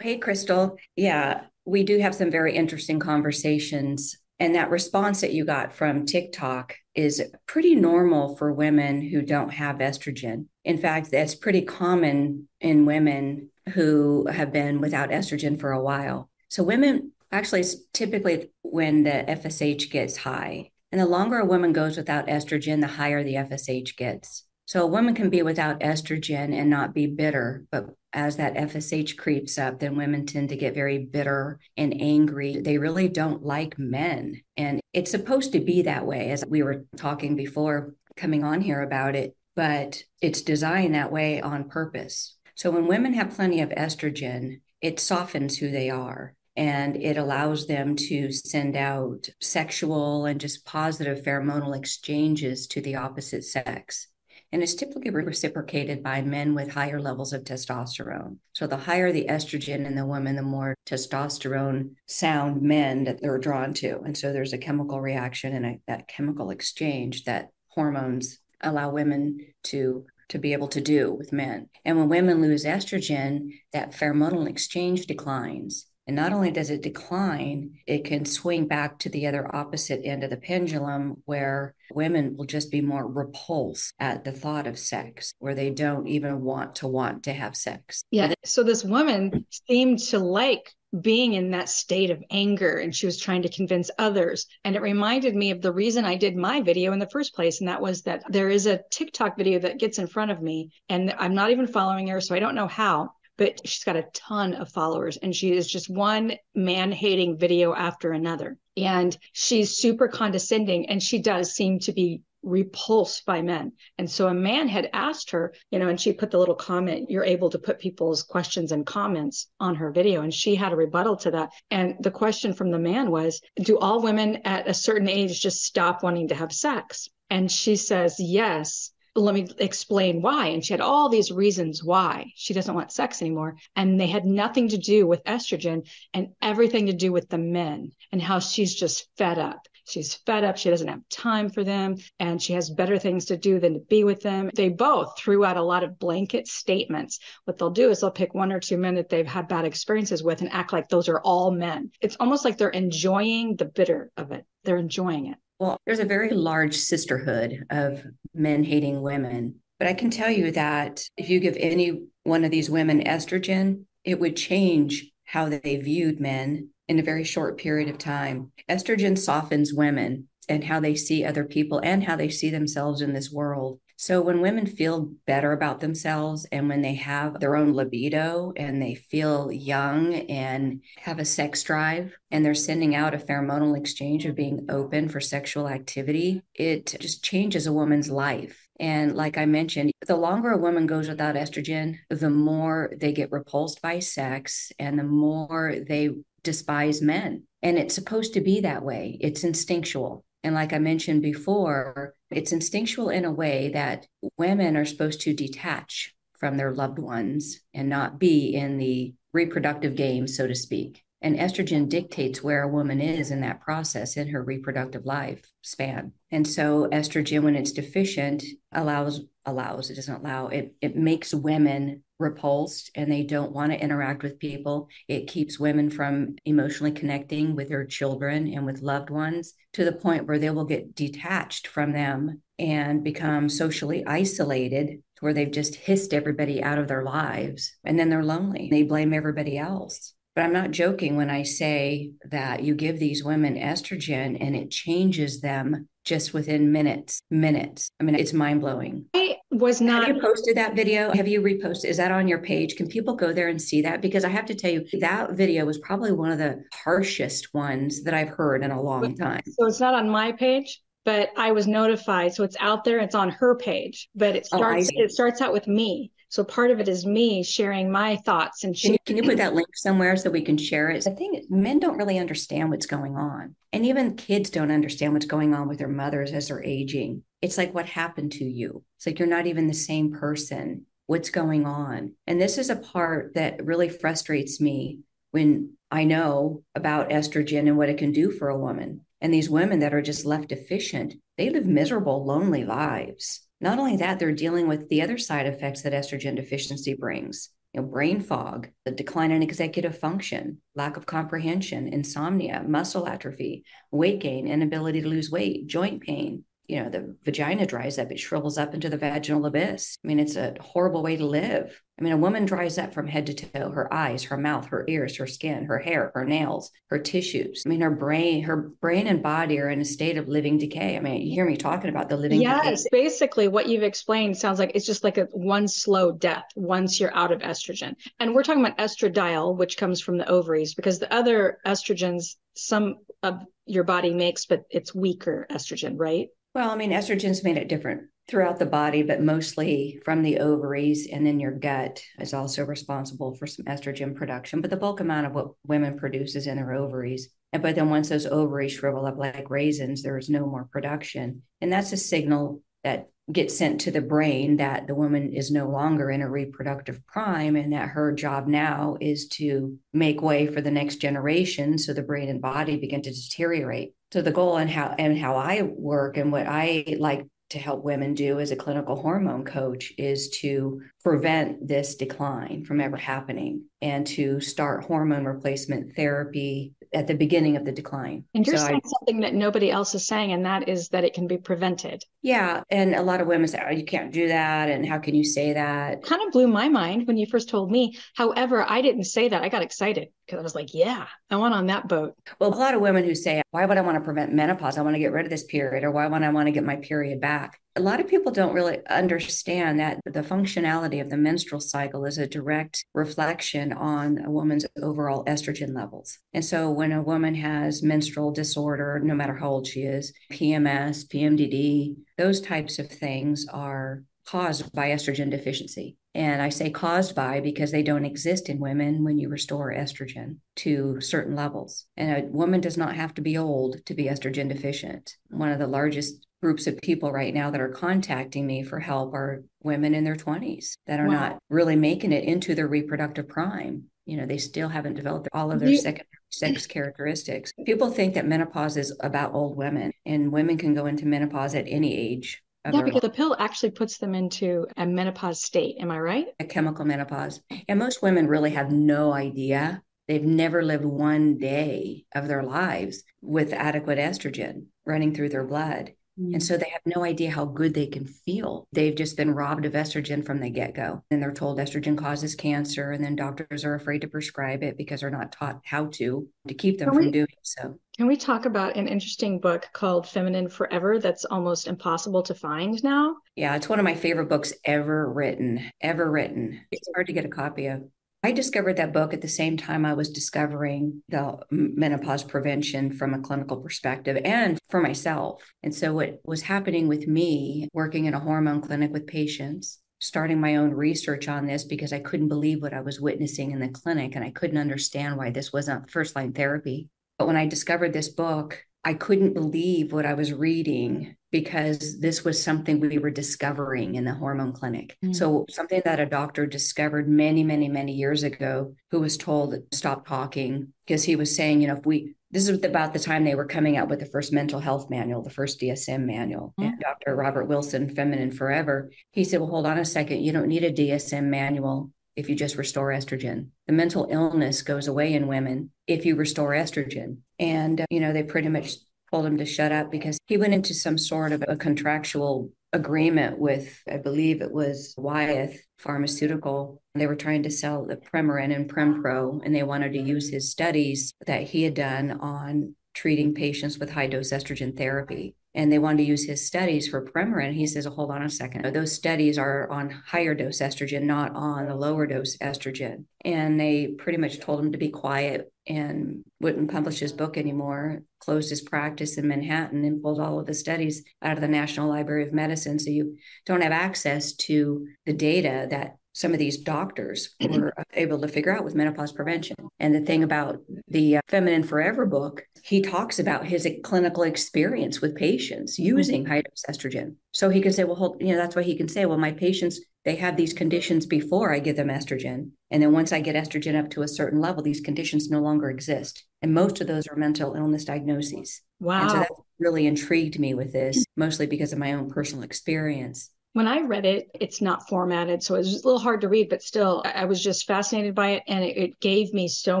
Hey, 0.00 0.16
Crystal. 0.16 0.78
Yeah, 0.96 1.42
we 1.66 1.82
do 1.82 1.98
have 1.98 2.14
some 2.14 2.30
very 2.30 2.56
interesting 2.56 2.98
conversations. 2.98 4.16
And 4.38 4.54
that 4.54 4.70
response 4.70 5.20
that 5.20 5.34
you 5.34 5.44
got 5.44 5.74
from 5.74 6.06
TikTok 6.06 6.74
is 6.94 7.22
pretty 7.46 7.74
normal 7.74 8.36
for 8.36 8.50
women 8.50 9.02
who 9.02 9.20
don't 9.20 9.50
have 9.50 9.76
estrogen. 9.76 10.46
In 10.64 10.78
fact, 10.78 11.10
that's 11.10 11.34
pretty 11.34 11.60
common 11.60 12.48
in 12.62 12.86
women 12.86 13.50
who 13.74 14.26
have 14.28 14.52
been 14.52 14.80
without 14.80 15.10
estrogen 15.10 15.60
for 15.60 15.70
a 15.70 15.82
while. 15.82 16.30
So, 16.48 16.62
women 16.62 17.12
actually, 17.30 17.60
it's 17.60 17.76
typically 17.92 18.50
when 18.62 19.02
the 19.04 19.10
FSH 19.28 19.90
gets 19.90 20.16
high, 20.16 20.70
and 20.90 20.98
the 20.98 21.06
longer 21.06 21.38
a 21.38 21.44
woman 21.44 21.74
goes 21.74 21.98
without 21.98 22.26
estrogen, 22.26 22.80
the 22.80 22.86
higher 22.86 23.22
the 23.22 23.34
FSH 23.34 23.96
gets. 23.96 24.44
So, 24.70 24.84
a 24.84 24.86
woman 24.86 25.16
can 25.16 25.30
be 25.30 25.42
without 25.42 25.80
estrogen 25.80 26.54
and 26.54 26.70
not 26.70 26.94
be 26.94 27.08
bitter, 27.08 27.64
but 27.72 27.86
as 28.12 28.36
that 28.36 28.54
FSH 28.54 29.16
creeps 29.16 29.58
up, 29.58 29.80
then 29.80 29.96
women 29.96 30.26
tend 30.26 30.50
to 30.50 30.56
get 30.56 30.76
very 30.76 30.98
bitter 30.98 31.58
and 31.76 31.92
angry. 32.00 32.60
They 32.60 32.78
really 32.78 33.08
don't 33.08 33.42
like 33.42 33.80
men. 33.80 34.40
And 34.56 34.80
it's 34.92 35.10
supposed 35.10 35.50
to 35.54 35.58
be 35.58 35.82
that 35.82 36.06
way, 36.06 36.30
as 36.30 36.44
we 36.46 36.62
were 36.62 36.84
talking 36.96 37.34
before 37.34 37.96
coming 38.14 38.44
on 38.44 38.60
here 38.60 38.80
about 38.80 39.16
it, 39.16 39.34
but 39.56 40.04
it's 40.22 40.42
designed 40.42 40.94
that 40.94 41.10
way 41.10 41.40
on 41.40 41.68
purpose. 41.68 42.36
So 42.54 42.70
when 42.70 42.86
women 42.86 43.14
have 43.14 43.34
plenty 43.34 43.62
of 43.62 43.70
estrogen, 43.70 44.60
it 44.80 45.00
softens 45.00 45.58
who 45.58 45.72
they 45.72 45.90
are 45.90 46.32
and 46.54 46.94
it 46.94 47.16
allows 47.16 47.66
them 47.66 47.96
to 47.96 48.30
send 48.30 48.76
out 48.76 49.30
sexual 49.40 50.26
and 50.26 50.40
just 50.40 50.64
positive 50.64 51.24
pheromonal 51.24 51.76
exchanges 51.76 52.68
to 52.68 52.80
the 52.80 52.94
opposite 52.94 53.42
sex 53.42 54.06
and 54.52 54.62
is 54.62 54.74
typically 54.74 55.10
reciprocated 55.10 56.02
by 56.02 56.22
men 56.22 56.54
with 56.54 56.72
higher 56.72 57.00
levels 57.00 57.32
of 57.32 57.44
testosterone. 57.44 58.38
So 58.52 58.66
the 58.66 58.76
higher 58.76 59.12
the 59.12 59.26
estrogen 59.28 59.86
in 59.86 59.94
the 59.94 60.06
woman, 60.06 60.36
the 60.36 60.42
more 60.42 60.74
testosterone 60.86 61.94
sound 62.06 62.62
men 62.62 63.04
that 63.04 63.20
they're 63.20 63.38
drawn 63.38 63.74
to. 63.74 64.00
And 64.00 64.16
so 64.16 64.32
there's 64.32 64.52
a 64.52 64.58
chemical 64.58 65.00
reaction 65.00 65.54
and 65.54 65.66
a, 65.66 65.80
that 65.86 66.08
chemical 66.08 66.50
exchange 66.50 67.24
that 67.24 67.50
hormones 67.68 68.38
allow 68.60 68.90
women 68.90 69.38
to 69.64 70.06
to 70.30 70.38
be 70.38 70.52
able 70.52 70.68
to 70.68 70.80
do 70.80 71.12
with 71.12 71.32
men. 71.32 71.68
And 71.84 71.98
when 71.98 72.08
women 72.08 72.40
lose 72.40 72.64
estrogen, 72.64 73.50
that 73.72 73.92
pheromonal 73.92 74.48
exchange 74.48 75.06
declines. 75.06 75.86
And 76.10 76.16
not 76.16 76.32
only 76.32 76.48
mm-hmm. 76.48 76.54
does 76.54 76.70
it 76.70 76.82
decline, 76.82 77.78
it 77.86 78.02
can 78.02 78.24
swing 78.24 78.66
back 78.66 78.98
to 78.98 79.08
the 79.08 79.28
other 79.28 79.54
opposite 79.54 80.00
end 80.04 80.24
of 80.24 80.30
the 80.30 80.36
pendulum 80.36 81.22
where 81.24 81.76
women 81.92 82.36
will 82.36 82.46
just 82.46 82.72
be 82.72 82.80
more 82.80 83.06
repulsed 83.06 83.94
at 84.00 84.24
the 84.24 84.32
thought 84.32 84.66
of 84.66 84.76
sex, 84.76 85.34
where 85.38 85.54
they 85.54 85.70
don't 85.70 86.08
even 86.08 86.42
want 86.42 86.74
to 86.74 86.88
want 86.88 87.22
to 87.22 87.32
have 87.32 87.54
sex. 87.54 88.02
Yeah. 88.10 88.34
So 88.44 88.64
this 88.64 88.82
woman 88.82 89.46
seemed 89.68 90.00
to 90.08 90.18
like 90.18 90.74
being 91.00 91.34
in 91.34 91.52
that 91.52 91.68
state 91.68 92.10
of 92.10 92.20
anger 92.28 92.78
and 92.78 92.92
she 92.92 93.06
was 93.06 93.16
trying 93.16 93.42
to 93.42 93.48
convince 93.48 93.88
others. 93.96 94.46
And 94.64 94.74
it 94.74 94.82
reminded 94.82 95.36
me 95.36 95.52
of 95.52 95.62
the 95.62 95.72
reason 95.72 96.04
I 96.04 96.16
did 96.16 96.34
my 96.34 96.60
video 96.60 96.92
in 96.92 96.98
the 96.98 97.08
first 97.10 97.36
place. 97.36 97.60
And 97.60 97.68
that 97.68 97.80
was 97.80 98.02
that 98.02 98.24
there 98.28 98.48
is 98.48 98.66
a 98.66 98.80
TikTok 98.90 99.38
video 99.38 99.60
that 99.60 99.78
gets 99.78 100.00
in 100.00 100.08
front 100.08 100.32
of 100.32 100.42
me 100.42 100.72
and 100.88 101.14
I'm 101.16 101.34
not 101.34 101.52
even 101.52 101.68
following 101.68 102.08
her. 102.08 102.20
So 102.20 102.34
I 102.34 102.40
don't 102.40 102.56
know 102.56 102.66
how 102.66 103.12
but 103.40 103.66
she's 103.66 103.84
got 103.84 103.96
a 103.96 104.04
ton 104.12 104.52
of 104.52 104.68
followers 104.68 105.16
and 105.16 105.34
she 105.34 105.56
is 105.56 105.66
just 105.66 105.88
one 105.88 106.34
man 106.54 106.92
hating 106.92 107.38
video 107.38 107.74
after 107.74 108.12
another. 108.12 108.58
And 108.76 109.16
she's 109.32 109.78
super 109.78 110.08
condescending 110.08 110.90
and 110.90 111.02
she 111.02 111.20
does 111.20 111.52
seem 111.54 111.78
to 111.80 111.92
be 111.92 112.20
repulsed 112.42 113.24
by 113.24 113.40
men. 113.40 113.72
And 113.96 114.10
so 114.10 114.28
a 114.28 114.34
man 114.34 114.68
had 114.68 114.90
asked 114.92 115.30
her, 115.30 115.54
you 115.70 115.78
know, 115.78 115.88
and 115.88 115.98
she 115.98 116.12
put 116.12 116.30
the 116.30 116.38
little 116.38 116.54
comment, 116.54 117.10
you're 117.10 117.24
able 117.24 117.48
to 117.48 117.58
put 117.58 117.78
people's 117.78 118.22
questions 118.22 118.72
and 118.72 118.84
comments 118.84 119.46
on 119.58 119.74
her 119.76 119.90
video. 119.90 120.20
And 120.20 120.34
she 120.34 120.54
had 120.54 120.74
a 120.74 120.76
rebuttal 120.76 121.16
to 121.16 121.30
that. 121.30 121.50
And 121.70 121.96
the 122.00 122.10
question 122.10 122.52
from 122.52 122.70
the 122.70 122.78
man 122.78 123.10
was, 123.10 123.40
do 123.56 123.78
all 123.78 124.02
women 124.02 124.42
at 124.44 124.68
a 124.68 124.74
certain 124.74 125.08
age 125.08 125.40
just 125.40 125.64
stop 125.64 126.02
wanting 126.02 126.28
to 126.28 126.34
have 126.34 126.52
sex? 126.52 127.08
And 127.30 127.50
she 127.50 127.76
says, 127.76 128.16
yes 128.18 128.92
let 129.16 129.34
me 129.34 129.48
explain 129.58 130.22
why. 130.22 130.48
And 130.48 130.64
she 130.64 130.72
had 130.72 130.80
all 130.80 131.08
these 131.08 131.30
reasons 131.30 131.82
why 131.82 132.32
she 132.36 132.54
doesn't 132.54 132.74
want 132.74 132.92
sex 132.92 133.20
anymore. 133.20 133.56
And 133.74 134.00
they 134.00 134.06
had 134.06 134.24
nothing 134.24 134.68
to 134.68 134.78
do 134.78 135.06
with 135.06 135.24
estrogen 135.24 135.88
and 136.14 136.28
everything 136.40 136.86
to 136.86 136.92
do 136.92 137.12
with 137.12 137.28
the 137.28 137.38
men 137.38 137.92
and 138.12 138.22
how 138.22 138.38
she's 138.38 138.74
just 138.74 139.08
fed 139.16 139.38
up. 139.38 139.66
She's 139.86 140.14
fed 140.14 140.44
up. 140.44 140.56
She 140.56 140.70
doesn't 140.70 140.86
have 140.86 141.08
time 141.08 141.50
for 141.50 141.64
them 141.64 141.96
and 142.20 142.40
she 142.40 142.52
has 142.52 142.70
better 142.70 142.98
things 142.98 143.24
to 143.26 143.36
do 143.36 143.58
than 143.58 143.74
to 143.74 143.80
be 143.80 144.04
with 144.04 144.20
them. 144.20 144.50
They 144.54 144.68
both 144.68 145.18
threw 145.18 145.44
out 145.44 145.56
a 145.56 145.62
lot 145.62 145.82
of 145.82 145.98
blanket 145.98 146.46
statements. 146.46 147.18
What 147.44 147.58
they'll 147.58 147.70
do 147.70 147.90
is 147.90 148.00
they'll 148.00 148.12
pick 148.12 148.32
one 148.32 148.52
or 148.52 148.60
two 148.60 148.78
men 148.78 148.94
that 148.94 149.08
they've 149.08 149.26
had 149.26 149.48
bad 149.48 149.64
experiences 149.64 150.22
with 150.22 150.42
and 150.42 150.52
act 150.52 150.72
like 150.72 150.88
those 150.88 151.08
are 151.08 151.20
all 151.20 151.50
men. 151.50 151.90
It's 152.00 152.16
almost 152.16 152.44
like 152.44 152.56
they're 152.56 152.68
enjoying 152.68 153.56
the 153.56 153.64
bitter 153.64 154.12
of 154.16 154.30
it. 154.30 154.44
They're 154.62 154.76
enjoying 154.76 155.26
it. 155.26 155.38
Well, 155.60 155.76
there's 155.84 155.98
a 155.98 156.06
very 156.06 156.30
large 156.30 156.74
sisterhood 156.74 157.66
of 157.68 158.02
men 158.32 158.64
hating 158.64 159.02
women. 159.02 159.56
But 159.78 159.88
I 159.88 159.92
can 159.92 160.08
tell 160.08 160.30
you 160.30 160.50
that 160.52 161.04
if 161.18 161.28
you 161.28 161.38
give 161.38 161.56
any 161.60 162.06
one 162.22 162.44
of 162.44 162.50
these 162.50 162.70
women 162.70 163.04
estrogen, 163.04 163.84
it 164.02 164.18
would 164.18 164.36
change 164.36 165.10
how 165.24 165.50
they 165.50 165.76
viewed 165.76 166.18
men 166.18 166.70
in 166.88 166.98
a 166.98 167.02
very 167.02 167.24
short 167.24 167.58
period 167.58 167.90
of 167.90 167.98
time. 167.98 168.52
Estrogen 168.70 169.18
softens 169.18 169.74
women 169.74 170.28
and 170.48 170.64
how 170.64 170.80
they 170.80 170.94
see 170.94 171.26
other 171.26 171.44
people 171.44 171.78
and 171.84 172.02
how 172.04 172.16
they 172.16 172.30
see 172.30 172.48
themselves 172.48 173.02
in 173.02 173.12
this 173.12 173.30
world. 173.30 173.80
So 174.00 174.22
when 174.22 174.40
women 174.40 174.64
feel 174.64 175.12
better 175.26 175.52
about 175.52 175.80
themselves 175.80 176.46
and 176.50 176.70
when 176.70 176.80
they 176.80 176.94
have 176.94 177.38
their 177.38 177.54
own 177.54 177.74
libido 177.74 178.54
and 178.56 178.80
they 178.80 178.94
feel 178.94 179.52
young 179.52 180.14
and 180.14 180.80
have 180.96 181.18
a 181.18 181.26
sex 181.26 181.62
drive 181.62 182.16
and 182.30 182.42
they're 182.42 182.54
sending 182.54 182.94
out 182.94 183.12
a 183.12 183.18
pheromonal 183.18 183.76
exchange 183.76 184.24
of 184.24 184.34
being 184.34 184.64
open 184.70 185.10
for 185.10 185.20
sexual 185.20 185.68
activity, 185.68 186.40
it 186.54 186.96
just 186.98 187.22
changes 187.22 187.66
a 187.66 187.74
woman's 187.74 188.10
life. 188.10 188.66
And 188.80 189.16
like 189.16 189.36
I 189.36 189.44
mentioned, 189.44 189.92
the 190.06 190.16
longer 190.16 190.52
a 190.52 190.56
woman 190.56 190.86
goes 190.86 191.06
without 191.06 191.34
estrogen, 191.34 191.98
the 192.08 192.30
more 192.30 192.94
they 192.98 193.12
get 193.12 193.30
repulsed 193.30 193.82
by 193.82 193.98
sex 193.98 194.72
and 194.78 194.98
the 194.98 195.04
more 195.04 195.74
they 195.86 196.08
despise 196.42 197.02
men. 197.02 197.42
And 197.62 197.76
it's 197.76 197.96
supposed 197.96 198.32
to 198.32 198.40
be 198.40 198.62
that 198.62 198.82
way. 198.82 199.18
It's 199.20 199.44
instinctual. 199.44 200.24
And 200.42 200.54
like 200.54 200.72
I 200.72 200.78
mentioned 200.78 201.22
before, 201.22 202.14
it's 202.30 202.52
instinctual 202.52 203.10
in 203.10 203.24
a 203.24 203.32
way 203.32 203.70
that 203.74 204.06
women 204.38 204.76
are 204.76 204.84
supposed 204.84 205.20
to 205.22 205.34
detach 205.34 206.14
from 206.38 206.56
their 206.56 206.72
loved 206.72 206.98
ones 206.98 207.60
and 207.74 207.88
not 207.88 208.18
be 208.18 208.54
in 208.54 208.78
the 208.78 209.14
reproductive 209.32 209.94
game, 209.94 210.26
so 210.26 210.46
to 210.46 210.54
speak. 210.54 211.04
And 211.22 211.36
estrogen 211.36 211.88
dictates 211.88 212.42
where 212.42 212.62
a 212.62 212.68
woman 212.68 213.00
is 213.00 213.30
in 213.30 213.42
that 213.42 213.60
process 213.60 214.16
in 214.16 214.28
her 214.28 214.42
reproductive 214.42 215.04
life 215.04 215.42
span. 215.60 216.12
And 216.30 216.48
so 216.48 216.88
estrogen, 216.90 217.42
when 217.42 217.56
it's 217.56 217.72
deficient, 217.72 218.42
allows 218.72 219.20
allows, 219.46 219.90
it 219.90 219.94
doesn't 219.94 220.22
allow, 220.22 220.48
it 220.48 220.74
it 220.80 220.96
makes 220.96 221.34
women 221.34 222.02
repulsed 222.20 222.90
and 222.94 223.10
they 223.10 223.22
don't 223.22 223.52
want 223.52 223.72
to 223.72 223.82
interact 223.82 224.22
with 224.22 224.38
people. 224.38 224.88
It 225.08 225.26
keeps 225.26 225.58
women 225.58 225.90
from 225.90 226.36
emotionally 226.44 226.92
connecting 226.92 227.56
with 227.56 227.70
their 227.70 227.86
children 227.86 228.52
and 228.52 228.64
with 228.64 228.82
loved 228.82 229.10
ones 229.10 229.54
to 229.72 229.84
the 229.84 229.92
point 229.92 230.26
where 230.26 230.38
they 230.38 230.50
will 230.50 230.66
get 230.66 230.94
detached 230.94 231.66
from 231.66 231.92
them 231.92 232.42
and 232.58 233.02
become 233.02 233.48
socially 233.48 234.04
isolated 234.06 234.88
to 234.88 235.20
where 235.20 235.32
they've 235.32 235.50
just 235.50 235.74
hissed 235.74 236.12
everybody 236.12 236.62
out 236.62 236.78
of 236.78 236.88
their 236.88 237.02
lives 237.02 237.74
and 237.84 237.98
then 237.98 238.10
they're 238.10 238.22
lonely. 238.22 238.68
They 238.70 238.82
blame 238.82 239.14
everybody 239.14 239.56
else. 239.58 240.14
But 240.36 240.44
I'm 240.44 240.52
not 240.52 240.70
joking 240.70 241.16
when 241.16 241.28
I 241.28 241.42
say 241.42 242.12
that 242.30 242.62
you 242.62 242.74
give 242.74 243.00
these 243.00 243.24
women 243.24 243.56
estrogen 243.56 244.36
and 244.40 244.54
it 244.54 244.70
changes 244.70 245.40
them 245.40 245.88
just 246.04 246.32
within 246.32 246.70
minutes. 246.70 247.20
Minutes. 247.30 247.90
I 247.98 248.04
mean, 248.04 248.14
it's 248.14 248.32
mind 248.32 248.60
blowing. 248.60 249.06
Was 249.50 249.80
not. 249.80 250.06
Have 250.06 250.16
you 250.16 250.22
posted 250.22 250.56
that 250.56 250.76
video? 250.76 251.12
Have 251.12 251.26
you 251.26 251.40
reposted? 251.40 251.86
Is 251.86 251.96
that 251.96 252.12
on 252.12 252.28
your 252.28 252.38
page? 252.38 252.76
Can 252.76 252.86
people 252.86 253.16
go 253.16 253.32
there 253.32 253.48
and 253.48 253.60
see 253.60 253.82
that? 253.82 254.00
Because 254.00 254.24
I 254.24 254.28
have 254.28 254.46
to 254.46 254.54
tell 254.54 254.70
you, 254.70 254.86
that 255.00 255.32
video 255.32 255.64
was 255.64 255.78
probably 255.78 256.12
one 256.12 256.30
of 256.30 256.38
the 256.38 256.62
harshest 256.72 257.52
ones 257.52 258.04
that 258.04 258.14
I've 258.14 258.28
heard 258.28 258.62
in 258.62 258.70
a 258.70 258.80
long 258.80 259.16
time. 259.16 259.42
So 259.46 259.66
it's 259.66 259.80
not 259.80 259.94
on 259.94 260.08
my 260.08 260.32
page 260.32 260.80
but 261.04 261.30
I 261.36 261.52
was 261.52 261.66
notified. 261.66 262.34
So 262.34 262.44
it's 262.44 262.56
out 262.60 262.84
there. 262.84 262.98
It's 262.98 263.14
on 263.14 263.30
her 263.30 263.56
page, 263.56 264.08
but 264.14 264.36
it 264.36 264.48
oh, 264.52 264.58
starts. 264.58 264.90
Oh, 264.96 265.02
it 265.02 265.10
starts 265.10 265.40
out 265.40 265.52
with 265.52 265.66
me. 265.66 266.12
So 266.30 266.44
part 266.44 266.70
of 266.70 266.80
it 266.80 266.88
is 266.88 267.04
me 267.04 267.42
sharing 267.42 267.90
my 267.90 268.16
thoughts 268.16 268.64
and. 268.64 268.74
Can 268.74 268.92
you, 268.92 268.98
can 269.04 269.16
you 269.16 269.22
put 269.22 269.36
that 269.36 269.54
link 269.54 269.76
somewhere 269.76 270.16
so 270.16 270.30
we 270.30 270.42
can 270.42 270.56
share 270.56 270.88
it? 270.88 271.04
The 271.04 271.10
thing 271.10 271.34
is, 271.34 271.50
men 271.50 271.78
don't 271.78 271.98
really 271.98 272.18
understand 272.18 272.70
what's 272.70 272.86
going 272.86 273.16
on, 273.16 273.56
and 273.72 273.84
even 273.84 274.16
kids 274.16 274.48
don't 274.48 274.70
understand 274.70 275.12
what's 275.12 275.26
going 275.26 275.54
on 275.54 275.68
with 275.68 275.78
their 275.78 275.88
mothers 275.88 276.32
as 276.32 276.48
they're 276.48 276.64
aging. 276.64 277.22
It's 277.42 277.58
like 277.58 277.74
what 277.74 277.86
happened 277.86 278.32
to 278.32 278.44
you. 278.44 278.84
It's 278.96 279.06
like 279.06 279.18
you're 279.18 279.28
not 279.28 279.46
even 279.46 279.66
the 279.66 279.74
same 279.74 280.12
person. 280.12 280.86
What's 281.06 281.30
going 281.30 281.66
on? 281.66 282.14
And 282.26 282.40
this 282.40 282.56
is 282.56 282.70
a 282.70 282.76
part 282.76 283.34
that 283.34 283.64
really 283.64 283.88
frustrates 283.88 284.60
me 284.60 285.00
when 285.32 285.74
I 285.90 286.04
know 286.04 286.62
about 286.74 287.10
estrogen 287.10 287.66
and 287.66 287.76
what 287.76 287.88
it 287.88 287.98
can 287.98 288.12
do 288.12 288.30
for 288.30 288.48
a 288.48 288.58
woman 288.58 289.00
and 289.20 289.34
these 289.34 289.50
women 289.50 289.80
that 289.80 289.92
are 289.92 290.02
just 290.02 290.24
left 290.24 290.48
deficient, 290.48 291.14
they 291.36 291.50
live 291.50 291.66
miserable, 291.66 292.24
lonely 292.24 292.64
lives. 292.64 293.42
Not 293.60 293.78
only 293.78 293.96
that, 293.96 294.18
they're 294.18 294.32
dealing 294.32 294.68
with 294.68 294.88
the 294.88 295.02
other 295.02 295.18
side 295.18 295.46
effects 295.46 295.82
that 295.82 295.92
estrogen 295.92 296.36
deficiency 296.36 296.94
brings. 296.94 297.50
You 297.74 297.82
know, 297.82 297.86
brain 297.86 298.20
fog, 298.20 298.68
the 298.84 298.90
decline 298.90 299.30
in 299.30 299.42
executive 299.42 299.98
function, 299.98 300.60
lack 300.74 300.96
of 300.96 301.06
comprehension, 301.06 301.86
insomnia, 301.88 302.64
muscle 302.66 303.06
atrophy, 303.06 303.64
weight 303.90 304.20
gain, 304.20 304.48
inability 304.48 305.02
to 305.02 305.08
lose 305.08 305.30
weight, 305.30 305.66
joint 305.66 306.02
pain, 306.02 306.44
you 306.70 306.82
know, 306.82 306.88
the 306.88 307.16
vagina 307.24 307.66
dries 307.66 307.98
up, 307.98 308.12
it 308.12 308.20
shrivels 308.20 308.56
up 308.56 308.74
into 308.74 308.88
the 308.88 308.96
vaginal 308.96 309.44
abyss. 309.46 309.98
I 310.04 310.08
mean, 310.08 310.20
it's 310.20 310.36
a 310.36 310.54
horrible 310.60 311.02
way 311.02 311.16
to 311.16 311.26
live. 311.26 311.82
I 311.98 312.02
mean, 312.02 312.12
a 312.12 312.16
woman 312.16 312.46
dries 312.46 312.78
up 312.78 312.94
from 312.94 313.08
head 313.08 313.26
to 313.26 313.34
toe 313.34 313.70
her 313.70 313.92
eyes, 313.92 314.22
her 314.24 314.38
mouth, 314.38 314.66
her 314.66 314.84
ears, 314.88 315.16
her 315.16 315.26
skin, 315.26 315.64
her 315.64 315.78
hair, 315.78 316.12
her 316.14 316.24
nails, 316.24 316.70
her 316.86 316.98
tissues. 316.98 317.64
I 317.66 317.68
mean, 317.68 317.80
her 317.80 317.90
brain, 317.90 318.44
her 318.44 318.70
brain 318.80 319.06
and 319.08 319.22
body 319.22 319.58
are 319.58 319.68
in 319.68 319.80
a 319.80 319.84
state 319.84 320.16
of 320.16 320.28
living 320.28 320.56
decay. 320.56 320.96
I 320.96 321.00
mean, 321.00 321.20
you 321.20 321.34
hear 321.34 321.44
me 321.44 321.56
talking 321.56 321.90
about 321.90 322.08
the 322.08 322.16
living 322.16 322.40
yes, 322.40 322.84
decay. 322.84 323.02
basically, 323.02 323.48
what 323.48 323.68
you've 323.68 323.82
explained 323.82 324.38
sounds 324.38 324.58
like 324.58 324.72
it's 324.74 324.86
just 324.86 325.04
like 325.04 325.18
a 325.18 325.24
one 325.32 325.66
slow 325.66 326.12
death 326.12 326.44
once 326.54 327.00
you're 327.00 327.14
out 327.14 327.32
of 327.32 327.40
estrogen. 327.40 327.96
And 328.20 328.34
we're 328.34 328.44
talking 328.44 328.64
about 328.64 328.78
estradiol, 328.78 329.58
which 329.58 329.76
comes 329.76 330.00
from 330.00 330.16
the 330.16 330.28
ovaries, 330.28 330.74
because 330.74 331.00
the 331.00 331.12
other 331.12 331.58
estrogens, 331.66 332.36
some 332.54 332.96
of 333.22 333.42
your 333.66 333.84
body 333.84 334.14
makes, 334.14 334.46
but 334.46 334.62
it's 334.70 334.94
weaker 334.94 335.46
estrogen, 335.50 335.94
right? 335.98 336.28
Well, 336.54 336.70
I 336.70 336.76
mean, 336.76 336.90
estrogen's 336.90 337.44
made 337.44 337.56
it 337.56 337.68
different 337.68 338.08
throughout 338.28 338.58
the 338.58 338.66
body, 338.66 339.02
but 339.02 339.22
mostly 339.22 340.00
from 340.04 340.22
the 340.22 340.38
ovaries 340.38 341.08
and 341.10 341.26
then 341.26 341.38
your 341.38 341.52
gut 341.52 342.02
is 342.18 342.34
also 342.34 342.64
responsible 342.64 343.34
for 343.34 343.46
some 343.46 343.66
estrogen 343.66 344.14
production. 344.14 344.60
But 344.60 344.70
the 344.70 344.76
bulk 344.76 345.00
amount 345.00 345.26
of 345.26 345.32
what 345.34 345.52
women 345.66 345.98
produce 345.98 346.34
is 346.34 346.46
in 346.46 346.56
their 346.56 346.72
ovaries. 346.72 347.28
And 347.52 347.62
but 347.62 347.74
then 347.74 347.90
once 347.90 348.08
those 348.08 348.26
ovaries 348.26 348.72
shrivel 348.72 349.06
up 349.06 349.16
like 349.16 349.50
raisins, 349.50 350.02
there 350.02 350.18
is 350.18 350.28
no 350.28 350.46
more 350.46 350.68
production. 350.70 351.42
And 351.60 351.72
that's 351.72 351.92
a 351.92 351.96
signal 351.96 352.62
that 352.82 353.10
gets 353.32 353.56
sent 353.56 353.80
to 353.82 353.90
the 353.90 354.00
brain 354.00 354.56
that 354.56 354.86
the 354.86 354.94
woman 354.94 355.32
is 355.32 355.50
no 355.50 355.68
longer 355.68 356.10
in 356.10 356.22
a 356.22 356.30
reproductive 356.30 357.04
prime 357.06 357.56
and 357.56 357.72
that 357.72 357.90
her 357.90 358.12
job 358.12 358.46
now 358.46 358.96
is 359.00 359.28
to 359.28 359.78
make 359.92 360.22
way 360.22 360.46
for 360.46 360.60
the 360.60 360.70
next 360.70 360.96
generation 360.96 361.78
so 361.78 361.92
the 361.92 362.02
brain 362.02 362.28
and 362.28 362.40
body 362.40 362.76
begin 362.76 363.02
to 363.02 363.12
deteriorate. 363.12 363.94
So 364.12 364.22
the 364.22 364.32
goal 364.32 364.56
and 364.56 364.70
how 364.70 364.94
and 364.98 365.16
how 365.18 365.36
I 365.36 365.62
work 365.62 366.16
and 366.16 366.32
what 366.32 366.46
I 366.46 366.96
like 366.98 367.26
to 367.50 367.58
help 367.58 367.84
women 367.84 368.14
do 368.14 368.38
as 368.38 368.52
a 368.52 368.56
clinical 368.56 368.96
hormone 368.96 369.44
coach 369.44 369.92
is 369.98 370.30
to 370.30 370.80
prevent 371.02 371.66
this 371.66 371.96
decline 371.96 372.64
from 372.64 372.80
ever 372.80 372.96
happening 372.96 373.64
and 373.82 374.06
to 374.06 374.40
start 374.40 374.84
hormone 374.84 375.24
replacement 375.24 375.94
therapy 375.94 376.72
at 376.92 377.06
the 377.06 377.14
beginning 377.14 377.56
of 377.56 377.64
the 377.64 377.72
decline. 377.72 378.24
And 378.34 378.46
you're 378.46 378.56
so 378.56 378.66
saying 378.66 378.80
I, 378.84 378.88
something 378.88 379.20
that 379.20 379.34
nobody 379.34 379.70
else 379.70 379.94
is 379.94 380.06
saying, 380.06 380.32
and 380.32 380.44
that 380.44 380.68
is 380.68 380.88
that 380.88 381.04
it 381.04 381.14
can 381.14 381.26
be 381.26 381.38
prevented. 381.38 382.04
Yeah. 382.22 382.62
And 382.70 382.94
a 382.94 383.02
lot 383.02 383.20
of 383.20 383.26
women 383.26 383.48
say, 383.48 383.62
oh, 383.64 383.70
you 383.70 383.84
can't 383.84 384.12
do 384.12 384.28
that. 384.28 384.68
And 384.68 384.86
how 384.86 384.98
can 384.98 385.14
you 385.14 385.24
say 385.24 385.52
that? 385.52 386.02
Kind 386.02 386.22
of 386.26 386.32
blew 386.32 386.48
my 386.48 386.68
mind 386.68 387.06
when 387.06 387.16
you 387.16 387.26
first 387.26 387.48
told 387.48 387.70
me. 387.70 387.96
However, 388.14 388.64
I 388.68 388.82
didn't 388.82 389.04
say 389.04 389.28
that. 389.28 389.42
I 389.42 389.48
got 389.48 389.62
excited 389.62 390.08
because 390.30 390.40
I 390.40 390.44
was 390.44 390.54
like, 390.54 390.74
yeah, 390.74 391.06
I 391.28 391.36
want 391.36 391.54
on 391.54 391.66
that 391.66 391.88
boat. 391.88 392.14
Well, 392.38 392.54
a 392.54 392.56
lot 392.56 392.74
of 392.74 392.80
women 392.80 393.04
who 393.04 393.16
say, 393.16 393.42
why 393.50 393.64
would 393.64 393.78
I 393.78 393.80
want 393.80 393.96
to 393.96 394.04
prevent 394.04 394.32
menopause? 394.32 394.78
I 394.78 394.82
want 394.82 394.94
to 394.94 395.00
get 395.00 395.12
rid 395.12 395.26
of 395.26 395.30
this 395.30 395.44
period, 395.44 395.82
or 395.82 395.90
why 395.90 396.06
would 396.06 396.22
I 396.22 396.30
want 396.30 396.46
to 396.46 396.52
get 396.52 396.62
my 396.62 396.76
period 396.76 397.20
back? 397.20 397.58
A 397.76 397.80
lot 397.80 398.00
of 398.00 398.08
people 398.08 398.30
don't 398.30 398.54
really 398.54 398.78
understand 398.86 399.80
that 399.80 400.00
the 400.04 400.22
functionality 400.22 401.00
of 401.00 401.10
the 401.10 401.16
menstrual 401.16 401.60
cycle 401.60 402.04
is 402.04 402.18
a 402.18 402.26
direct 402.26 402.84
reflection 402.94 403.72
on 403.72 404.18
a 404.24 404.30
woman's 404.30 404.66
overall 404.80 405.24
estrogen 405.24 405.74
levels. 405.74 406.18
And 406.32 406.44
so 406.44 406.70
when 406.70 406.92
a 406.92 407.02
woman 407.02 407.34
has 407.34 407.82
menstrual 407.82 408.30
disorder, 408.32 409.00
no 409.02 409.14
matter 409.14 409.34
how 409.34 409.50
old 409.50 409.66
she 409.66 409.82
is, 409.82 410.12
PMS, 410.32 411.06
PMDD, 411.08 411.96
those 412.18 412.40
types 412.40 412.78
of 412.78 412.88
things 412.88 413.46
are 413.52 414.04
caused 414.30 414.72
by 414.72 414.90
estrogen 414.90 415.30
deficiency. 415.30 415.96
And 416.14 416.40
I 416.40 416.50
say 416.50 416.70
caused 416.70 417.14
by 417.16 417.40
because 417.40 417.72
they 417.72 417.82
don't 417.82 418.04
exist 418.04 418.48
in 418.48 418.60
women 418.60 419.02
when 419.02 419.18
you 419.18 419.28
restore 419.28 419.72
estrogen 419.72 420.36
to 420.56 421.00
certain 421.00 421.34
levels. 421.34 421.86
And 421.96 422.24
a 422.24 422.26
woman 422.28 422.60
does 422.60 422.76
not 422.76 422.94
have 422.94 423.14
to 423.14 423.22
be 423.22 423.36
old 423.36 423.84
to 423.86 423.94
be 423.94 424.04
estrogen 424.04 424.48
deficient. 424.48 425.16
One 425.30 425.50
of 425.50 425.58
the 425.58 425.66
largest 425.66 426.26
groups 426.42 426.66
of 426.66 426.80
people 426.80 427.10
right 427.12 427.34
now 427.34 427.50
that 427.50 427.60
are 427.60 427.68
contacting 427.68 428.46
me 428.46 428.62
for 428.62 428.78
help 428.78 429.14
are 429.14 429.42
women 429.62 429.94
in 429.94 430.04
their 430.04 430.16
20s 430.16 430.74
that 430.86 431.00
are 431.00 431.08
wow. 431.08 431.12
not 431.12 431.38
really 431.48 431.76
making 431.76 432.12
it 432.12 432.24
into 432.24 432.54
their 432.54 432.68
reproductive 432.68 433.28
prime. 433.28 433.84
You 434.06 434.16
know, 434.16 434.26
they 434.26 434.38
still 434.38 434.68
haven't 434.68 434.94
developed 434.94 435.28
all 435.32 435.52
of 435.52 435.60
their 435.60 435.76
secondary 435.76 436.06
sex 436.30 436.66
characteristics. 436.66 437.52
People 437.66 437.90
think 437.90 438.14
that 438.14 438.26
menopause 438.26 438.76
is 438.76 438.96
about 439.00 439.34
old 439.34 439.56
women, 439.56 439.92
and 440.06 440.32
women 440.32 440.56
can 440.56 440.74
go 440.74 440.86
into 440.86 441.06
menopause 441.06 441.54
at 441.54 441.66
any 441.68 441.96
age. 441.96 442.42
Yeah, 442.64 442.82
because 442.82 443.02
life. 443.02 443.12
the 443.12 443.16
pill 443.16 443.36
actually 443.38 443.70
puts 443.70 443.98
them 443.98 444.14
into 444.14 444.66
a 444.76 444.86
menopause 444.86 445.42
state. 445.42 445.76
Am 445.80 445.90
I 445.90 445.98
right? 445.98 446.26
A 446.38 446.44
chemical 446.44 446.84
menopause. 446.84 447.40
And 447.68 447.78
most 447.78 448.02
women 448.02 448.26
really 448.26 448.50
have 448.50 448.70
no 448.70 449.12
idea. 449.12 449.82
They've 450.08 450.22
never 450.22 450.62
lived 450.62 450.84
one 450.84 451.38
day 451.38 452.04
of 452.14 452.28
their 452.28 452.42
lives 452.42 453.02
with 453.22 453.52
adequate 453.52 453.98
estrogen 453.98 454.66
running 454.84 455.14
through 455.14 455.30
their 455.30 455.46
blood. 455.46 455.94
And 456.20 456.34
mm. 456.36 456.42
so 456.42 456.56
they 456.56 456.68
have 456.68 456.82
no 456.84 457.04
idea 457.04 457.30
how 457.30 457.46
good 457.46 457.74
they 457.74 457.86
can 457.86 458.06
feel. 458.06 458.68
They've 458.72 458.94
just 458.94 459.16
been 459.16 459.34
robbed 459.34 459.64
of 459.64 459.72
estrogen 459.72 460.24
from 460.24 460.40
the 460.40 460.50
get 460.50 460.74
go. 460.74 461.02
And 461.10 461.22
they're 461.22 461.32
told 461.32 461.58
estrogen 461.58 461.96
causes 461.96 462.34
cancer. 462.34 462.92
And 462.92 463.02
then 463.02 463.16
doctors 463.16 463.64
are 463.64 463.74
afraid 463.74 464.02
to 464.02 464.08
prescribe 464.08 464.62
it 464.62 464.76
because 464.76 465.00
they're 465.00 465.10
not 465.10 465.32
taught 465.32 465.60
how 465.64 465.86
to, 465.86 466.28
to 466.48 466.54
keep 466.54 466.78
them 466.78 466.88
can 466.88 466.94
from 466.94 467.06
we, 467.06 467.10
doing 467.10 467.26
so. 467.42 467.78
Can 467.96 468.06
we 468.06 468.16
talk 468.16 468.44
about 468.44 468.76
an 468.76 468.86
interesting 468.86 469.40
book 469.40 469.68
called 469.72 470.08
Feminine 470.08 470.48
Forever 470.48 470.98
that's 470.98 471.24
almost 471.24 471.66
impossible 471.66 472.22
to 472.24 472.34
find 472.34 472.82
now? 472.84 473.16
Yeah, 473.34 473.56
it's 473.56 473.68
one 473.68 473.78
of 473.78 473.84
my 473.84 473.94
favorite 473.94 474.28
books 474.28 474.52
ever 474.64 475.10
written, 475.10 475.70
ever 475.80 476.10
written. 476.10 476.60
It's 476.70 476.88
hard 476.94 477.06
to 477.06 477.12
get 477.12 477.24
a 477.24 477.28
copy 477.28 477.66
of. 477.66 477.82
I 478.22 478.32
discovered 478.32 478.76
that 478.76 478.92
book 478.92 479.14
at 479.14 479.22
the 479.22 479.28
same 479.28 479.56
time 479.56 479.86
I 479.86 479.94
was 479.94 480.10
discovering 480.10 481.02
the 481.08 481.38
menopause 481.50 482.22
prevention 482.22 482.92
from 482.92 483.14
a 483.14 483.20
clinical 483.20 483.56
perspective 483.56 484.20
and 484.24 484.58
for 484.68 484.80
myself. 484.80 485.42
And 485.62 485.74
so, 485.74 485.94
what 485.94 486.20
was 486.24 486.42
happening 486.42 486.86
with 486.86 487.06
me 487.06 487.68
working 487.72 488.04
in 488.04 488.12
a 488.12 488.20
hormone 488.20 488.60
clinic 488.60 488.92
with 488.92 489.06
patients, 489.06 489.78
starting 490.00 490.38
my 490.38 490.56
own 490.56 490.70
research 490.72 491.28
on 491.28 491.46
this 491.46 491.64
because 491.64 491.94
I 491.94 492.00
couldn't 492.00 492.28
believe 492.28 492.60
what 492.60 492.74
I 492.74 492.82
was 492.82 493.00
witnessing 493.00 493.52
in 493.52 493.60
the 493.60 493.68
clinic 493.68 494.14
and 494.14 494.24
I 494.24 494.30
couldn't 494.30 494.58
understand 494.58 495.16
why 495.16 495.30
this 495.30 495.50
wasn't 495.50 495.90
first 495.90 496.14
line 496.14 496.34
therapy. 496.34 496.90
But 497.18 497.26
when 497.26 497.36
I 497.36 497.46
discovered 497.46 497.94
this 497.94 498.10
book, 498.10 498.64
I 498.84 498.94
couldn't 498.94 499.32
believe 499.32 499.92
what 499.92 500.06
I 500.06 500.14
was 500.14 500.32
reading 500.32 501.16
because 501.30 502.00
this 502.00 502.24
was 502.24 502.42
something 502.42 502.80
we 502.80 502.98
were 502.98 503.10
discovering 503.10 503.94
in 503.94 504.04
the 504.04 504.14
hormone 504.14 504.52
clinic. 504.52 504.96
Mm. 505.04 505.14
So, 505.14 505.46
something 505.48 505.80
that 505.84 506.00
a 506.00 506.06
doctor 506.06 506.46
discovered 506.46 507.08
many, 507.08 507.44
many, 507.44 507.68
many 507.68 507.92
years 507.92 508.22
ago 508.22 508.74
who 508.90 509.00
was 509.00 509.16
told 509.16 509.52
to 509.52 509.62
stop 509.76 510.06
talking 510.06 510.72
because 510.86 511.04
he 511.04 511.16
was 511.16 511.34
saying, 511.34 511.60
you 511.60 511.68
know, 511.68 511.76
if 511.76 511.86
we, 511.86 512.14
this 512.30 512.48
is 512.48 512.64
about 512.64 512.92
the 512.92 512.98
time 512.98 513.24
they 513.24 513.34
were 513.34 513.46
coming 513.46 513.76
out 513.76 513.88
with 513.88 514.00
the 514.00 514.06
first 514.06 514.32
mental 514.32 514.60
health 514.60 514.90
manual, 514.90 515.22
the 515.22 515.30
first 515.30 515.60
DSM 515.60 516.04
manual. 516.04 516.54
Mm. 516.58 516.80
Dr. 516.80 517.14
Robert 517.14 517.44
Wilson, 517.44 517.94
Feminine 517.94 518.32
Forever, 518.32 518.90
he 519.12 519.24
said, 519.24 519.40
well, 519.40 519.50
hold 519.50 519.66
on 519.66 519.78
a 519.78 519.84
second. 519.84 520.22
You 520.22 520.32
don't 520.32 520.48
need 520.48 520.64
a 520.64 520.72
DSM 520.72 521.24
manual 521.24 521.92
if 522.16 522.28
you 522.28 522.34
just 522.34 522.56
restore 522.56 522.88
estrogen. 522.88 523.48
The 523.66 523.72
mental 523.72 524.08
illness 524.10 524.62
goes 524.62 524.88
away 524.88 525.14
in 525.14 525.28
women 525.28 525.70
if 525.86 526.04
you 526.04 526.16
restore 526.16 526.50
estrogen. 526.50 527.18
And, 527.38 527.80
uh, 527.80 527.86
you 527.88 528.00
know, 528.00 528.12
they 528.12 528.22
pretty 528.22 528.48
much 528.48 528.74
told 529.10 529.26
him 529.26 529.38
to 529.38 529.46
shut 529.46 529.72
up 529.72 529.90
because 529.90 530.18
he 530.26 530.36
went 530.36 530.54
into 530.54 530.74
some 530.74 530.98
sort 530.98 531.32
of 531.32 531.44
a 531.48 531.56
contractual 531.56 532.50
agreement 532.72 533.38
with, 533.38 533.82
I 533.90 533.96
believe 533.96 534.40
it 534.40 534.52
was 534.52 534.94
Wyeth 534.96 535.60
Pharmaceutical. 535.78 536.82
They 536.94 537.06
were 537.06 537.16
trying 537.16 537.42
to 537.42 537.50
sell 537.50 537.84
the 537.84 537.96
Premarin 537.96 538.54
and 538.54 538.72
Prempro, 538.72 539.40
and 539.44 539.54
they 539.54 539.62
wanted 539.62 539.92
to 539.92 540.00
use 540.00 540.30
his 540.30 540.50
studies 540.50 541.12
that 541.26 541.42
he 541.42 541.64
had 541.64 541.74
done 541.74 542.12
on 542.12 542.74
treating 542.94 543.34
patients 543.34 543.78
with 543.78 543.90
high 543.90 544.06
dose 544.06 544.30
estrogen 544.32 544.76
therapy 544.76 545.34
and 545.54 545.72
they 545.72 545.78
wanted 545.78 545.98
to 545.98 546.04
use 546.04 546.24
his 546.24 546.46
studies 546.46 546.88
for 546.88 547.04
Premarin. 547.04 547.52
He 547.52 547.66
says, 547.66 547.84
hold 547.84 548.10
on 548.10 548.22
a 548.22 548.30
second. 548.30 548.72
Those 548.72 548.92
studies 548.92 549.38
are 549.38 549.68
on 549.70 549.90
higher 549.90 550.34
dose 550.34 550.60
estrogen, 550.60 551.02
not 551.02 551.34
on 551.34 551.66
the 551.66 551.74
lower 551.74 552.06
dose 552.06 552.36
estrogen. 552.38 553.04
And 553.24 553.58
they 553.58 553.88
pretty 553.88 554.18
much 554.18 554.40
told 554.40 554.60
him 554.60 554.72
to 554.72 554.78
be 554.78 554.90
quiet 554.90 555.52
and 555.66 556.24
wouldn't 556.40 556.70
publish 556.70 557.00
his 557.00 557.12
book 557.12 557.36
anymore, 557.36 558.02
closed 558.20 558.50
his 558.50 558.60
practice 558.60 559.18
in 559.18 559.28
Manhattan 559.28 559.84
and 559.84 560.02
pulled 560.02 560.20
all 560.20 560.38
of 560.38 560.46
the 560.46 560.54
studies 560.54 561.04
out 561.22 561.34
of 561.34 561.40
the 561.40 561.48
National 561.48 561.88
Library 561.88 562.26
of 562.26 562.32
Medicine. 562.32 562.78
So 562.78 562.90
you 562.90 563.18
don't 563.46 563.62
have 563.62 563.72
access 563.72 564.32
to 564.34 564.86
the 565.06 565.12
data 565.12 565.66
that 565.70 565.96
some 566.12 566.32
of 566.32 566.38
these 566.38 566.58
doctors 566.58 567.34
were 567.40 567.72
able 567.94 568.20
to 568.20 568.28
figure 568.28 568.56
out 568.56 568.64
with 568.64 568.74
menopause 568.74 569.12
prevention. 569.12 569.56
And 569.78 569.94
the 569.94 570.00
thing 570.00 570.22
about 570.22 570.60
the 570.88 571.18
uh, 571.18 571.20
Feminine 571.28 571.62
Forever 571.62 572.06
book, 572.06 572.44
he 572.62 572.82
talks 572.82 573.18
about 573.18 573.46
his 573.46 573.68
clinical 573.82 574.22
experience 574.24 575.00
with 575.00 575.16
patients 575.16 575.78
using 575.78 576.26
high 576.26 576.42
dose 576.42 576.64
estrogen. 576.68 577.16
So 577.32 577.48
he 577.48 577.60
can 577.60 577.72
say, 577.72 577.84
well, 577.84 577.96
hold, 577.96 578.20
you 578.20 578.32
know, 578.32 578.36
that's 578.36 578.56
why 578.56 578.62
he 578.62 578.76
can 578.76 578.88
say, 578.88 579.06
well, 579.06 579.18
my 579.18 579.32
patients, 579.32 579.80
they 580.04 580.16
have 580.16 580.36
these 580.36 580.52
conditions 580.52 581.06
before 581.06 581.52
I 581.52 581.58
give 581.58 581.76
them 581.76 581.88
estrogen. 581.88 582.50
And 582.70 582.82
then 582.82 582.92
once 582.92 583.12
I 583.12 583.20
get 583.20 583.36
estrogen 583.36 583.78
up 583.78 583.90
to 583.90 584.02
a 584.02 584.08
certain 584.08 584.40
level, 584.40 584.62
these 584.62 584.80
conditions 584.80 585.30
no 585.30 585.40
longer 585.40 585.70
exist. 585.70 586.24
And 586.42 586.54
most 586.54 586.80
of 586.80 586.86
those 586.86 587.06
are 587.06 587.16
mental 587.16 587.54
illness 587.54 587.84
diagnoses. 587.84 588.62
Wow. 588.80 589.02
And 589.02 589.10
so 589.10 589.18
that 589.18 589.30
really 589.58 589.86
intrigued 589.86 590.38
me 590.38 590.54
with 590.54 590.72
this, 590.72 591.04
mostly 591.16 591.46
because 591.46 591.72
of 591.72 591.78
my 591.78 591.92
own 591.92 592.10
personal 592.10 592.44
experience 592.44 593.30
when 593.52 593.66
I 593.66 593.80
read 593.80 594.06
it, 594.06 594.30
it's 594.34 594.60
not 594.60 594.88
formatted, 594.88 595.42
so 595.42 595.54
it 595.54 595.58
was 595.58 595.72
a 595.82 595.86
little 595.86 595.98
hard 595.98 596.20
to 596.20 596.28
read, 596.28 596.48
but 596.48 596.62
still, 596.62 597.02
I 597.04 597.24
was 597.24 597.42
just 597.42 597.66
fascinated 597.66 598.14
by 598.14 598.30
it, 598.30 598.42
and 598.46 598.64
it, 598.64 598.76
it 598.76 599.00
gave 599.00 599.34
me 599.34 599.48
so 599.48 599.80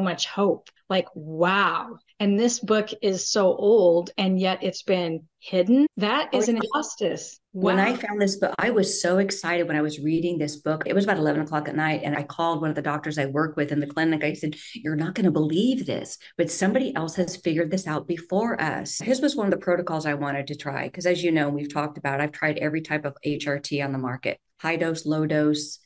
much 0.00 0.26
hope. 0.26 0.68
Like, 0.88 1.06
wow, 1.14 1.98
and 2.20 2.38
this 2.38 2.60
book 2.60 2.90
is 3.00 3.28
so 3.28 3.54
old 3.56 4.10
and 4.18 4.38
yet 4.38 4.58
it's 4.62 4.82
been 4.82 5.26
hidden. 5.38 5.86
That 5.96 6.34
is 6.34 6.48
an 6.48 6.58
injustice. 6.58 7.40
Wow. 7.54 7.74
When 7.74 7.80
I 7.80 7.96
found 7.96 8.20
this 8.20 8.36
book, 8.36 8.54
I 8.58 8.70
was 8.70 9.00
so 9.00 9.18
excited 9.18 9.66
when 9.66 9.76
I 9.76 9.80
was 9.80 9.98
reading 9.98 10.36
this 10.36 10.56
book. 10.56 10.82
It 10.84 10.94
was 10.94 11.04
about 11.04 11.16
11 11.16 11.40
o'clock 11.40 11.66
at 11.66 11.74
night, 11.74 12.02
and 12.04 12.14
I 12.14 12.22
called 12.22 12.60
one 12.60 12.68
of 12.68 12.76
the 12.76 12.82
doctors 12.82 13.18
I 13.18 13.26
work 13.26 13.56
with 13.56 13.72
in 13.72 13.80
the 13.80 13.86
clinic. 13.86 14.22
I 14.22 14.34
said, 14.34 14.54
You're 14.74 14.96
not 14.96 15.14
going 15.14 15.24
to 15.24 15.30
believe 15.30 15.86
this, 15.86 16.18
but 16.36 16.50
somebody 16.50 16.94
else 16.94 17.16
has 17.16 17.36
figured 17.36 17.70
this 17.70 17.86
out 17.86 18.06
before 18.06 18.60
us. 18.60 18.98
His 18.98 19.20
was 19.20 19.34
one 19.34 19.46
of 19.46 19.50
the 19.50 19.64
protocols 19.64 20.06
I 20.06 20.14
wanted 20.14 20.46
to 20.48 20.54
try 20.54 20.84
because, 20.84 21.06
as 21.06 21.24
you 21.24 21.32
know, 21.32 21.48
we've 21.48 21.72
talked 21.72 21.98
about, 21.98 22.20
I've 22.20 22.32
tried 22.32 22.58
every 22.58 22.82
type 22.82 23.06
of 23.06 23.16
HRT 23.26 23.82
on 23.82 23.92
the 23.92 23.98
market 23.98 24.38
high 24.60 24.76
dose, 24.76 25.06
low 25.06 25.26
dose. 25.26 25.78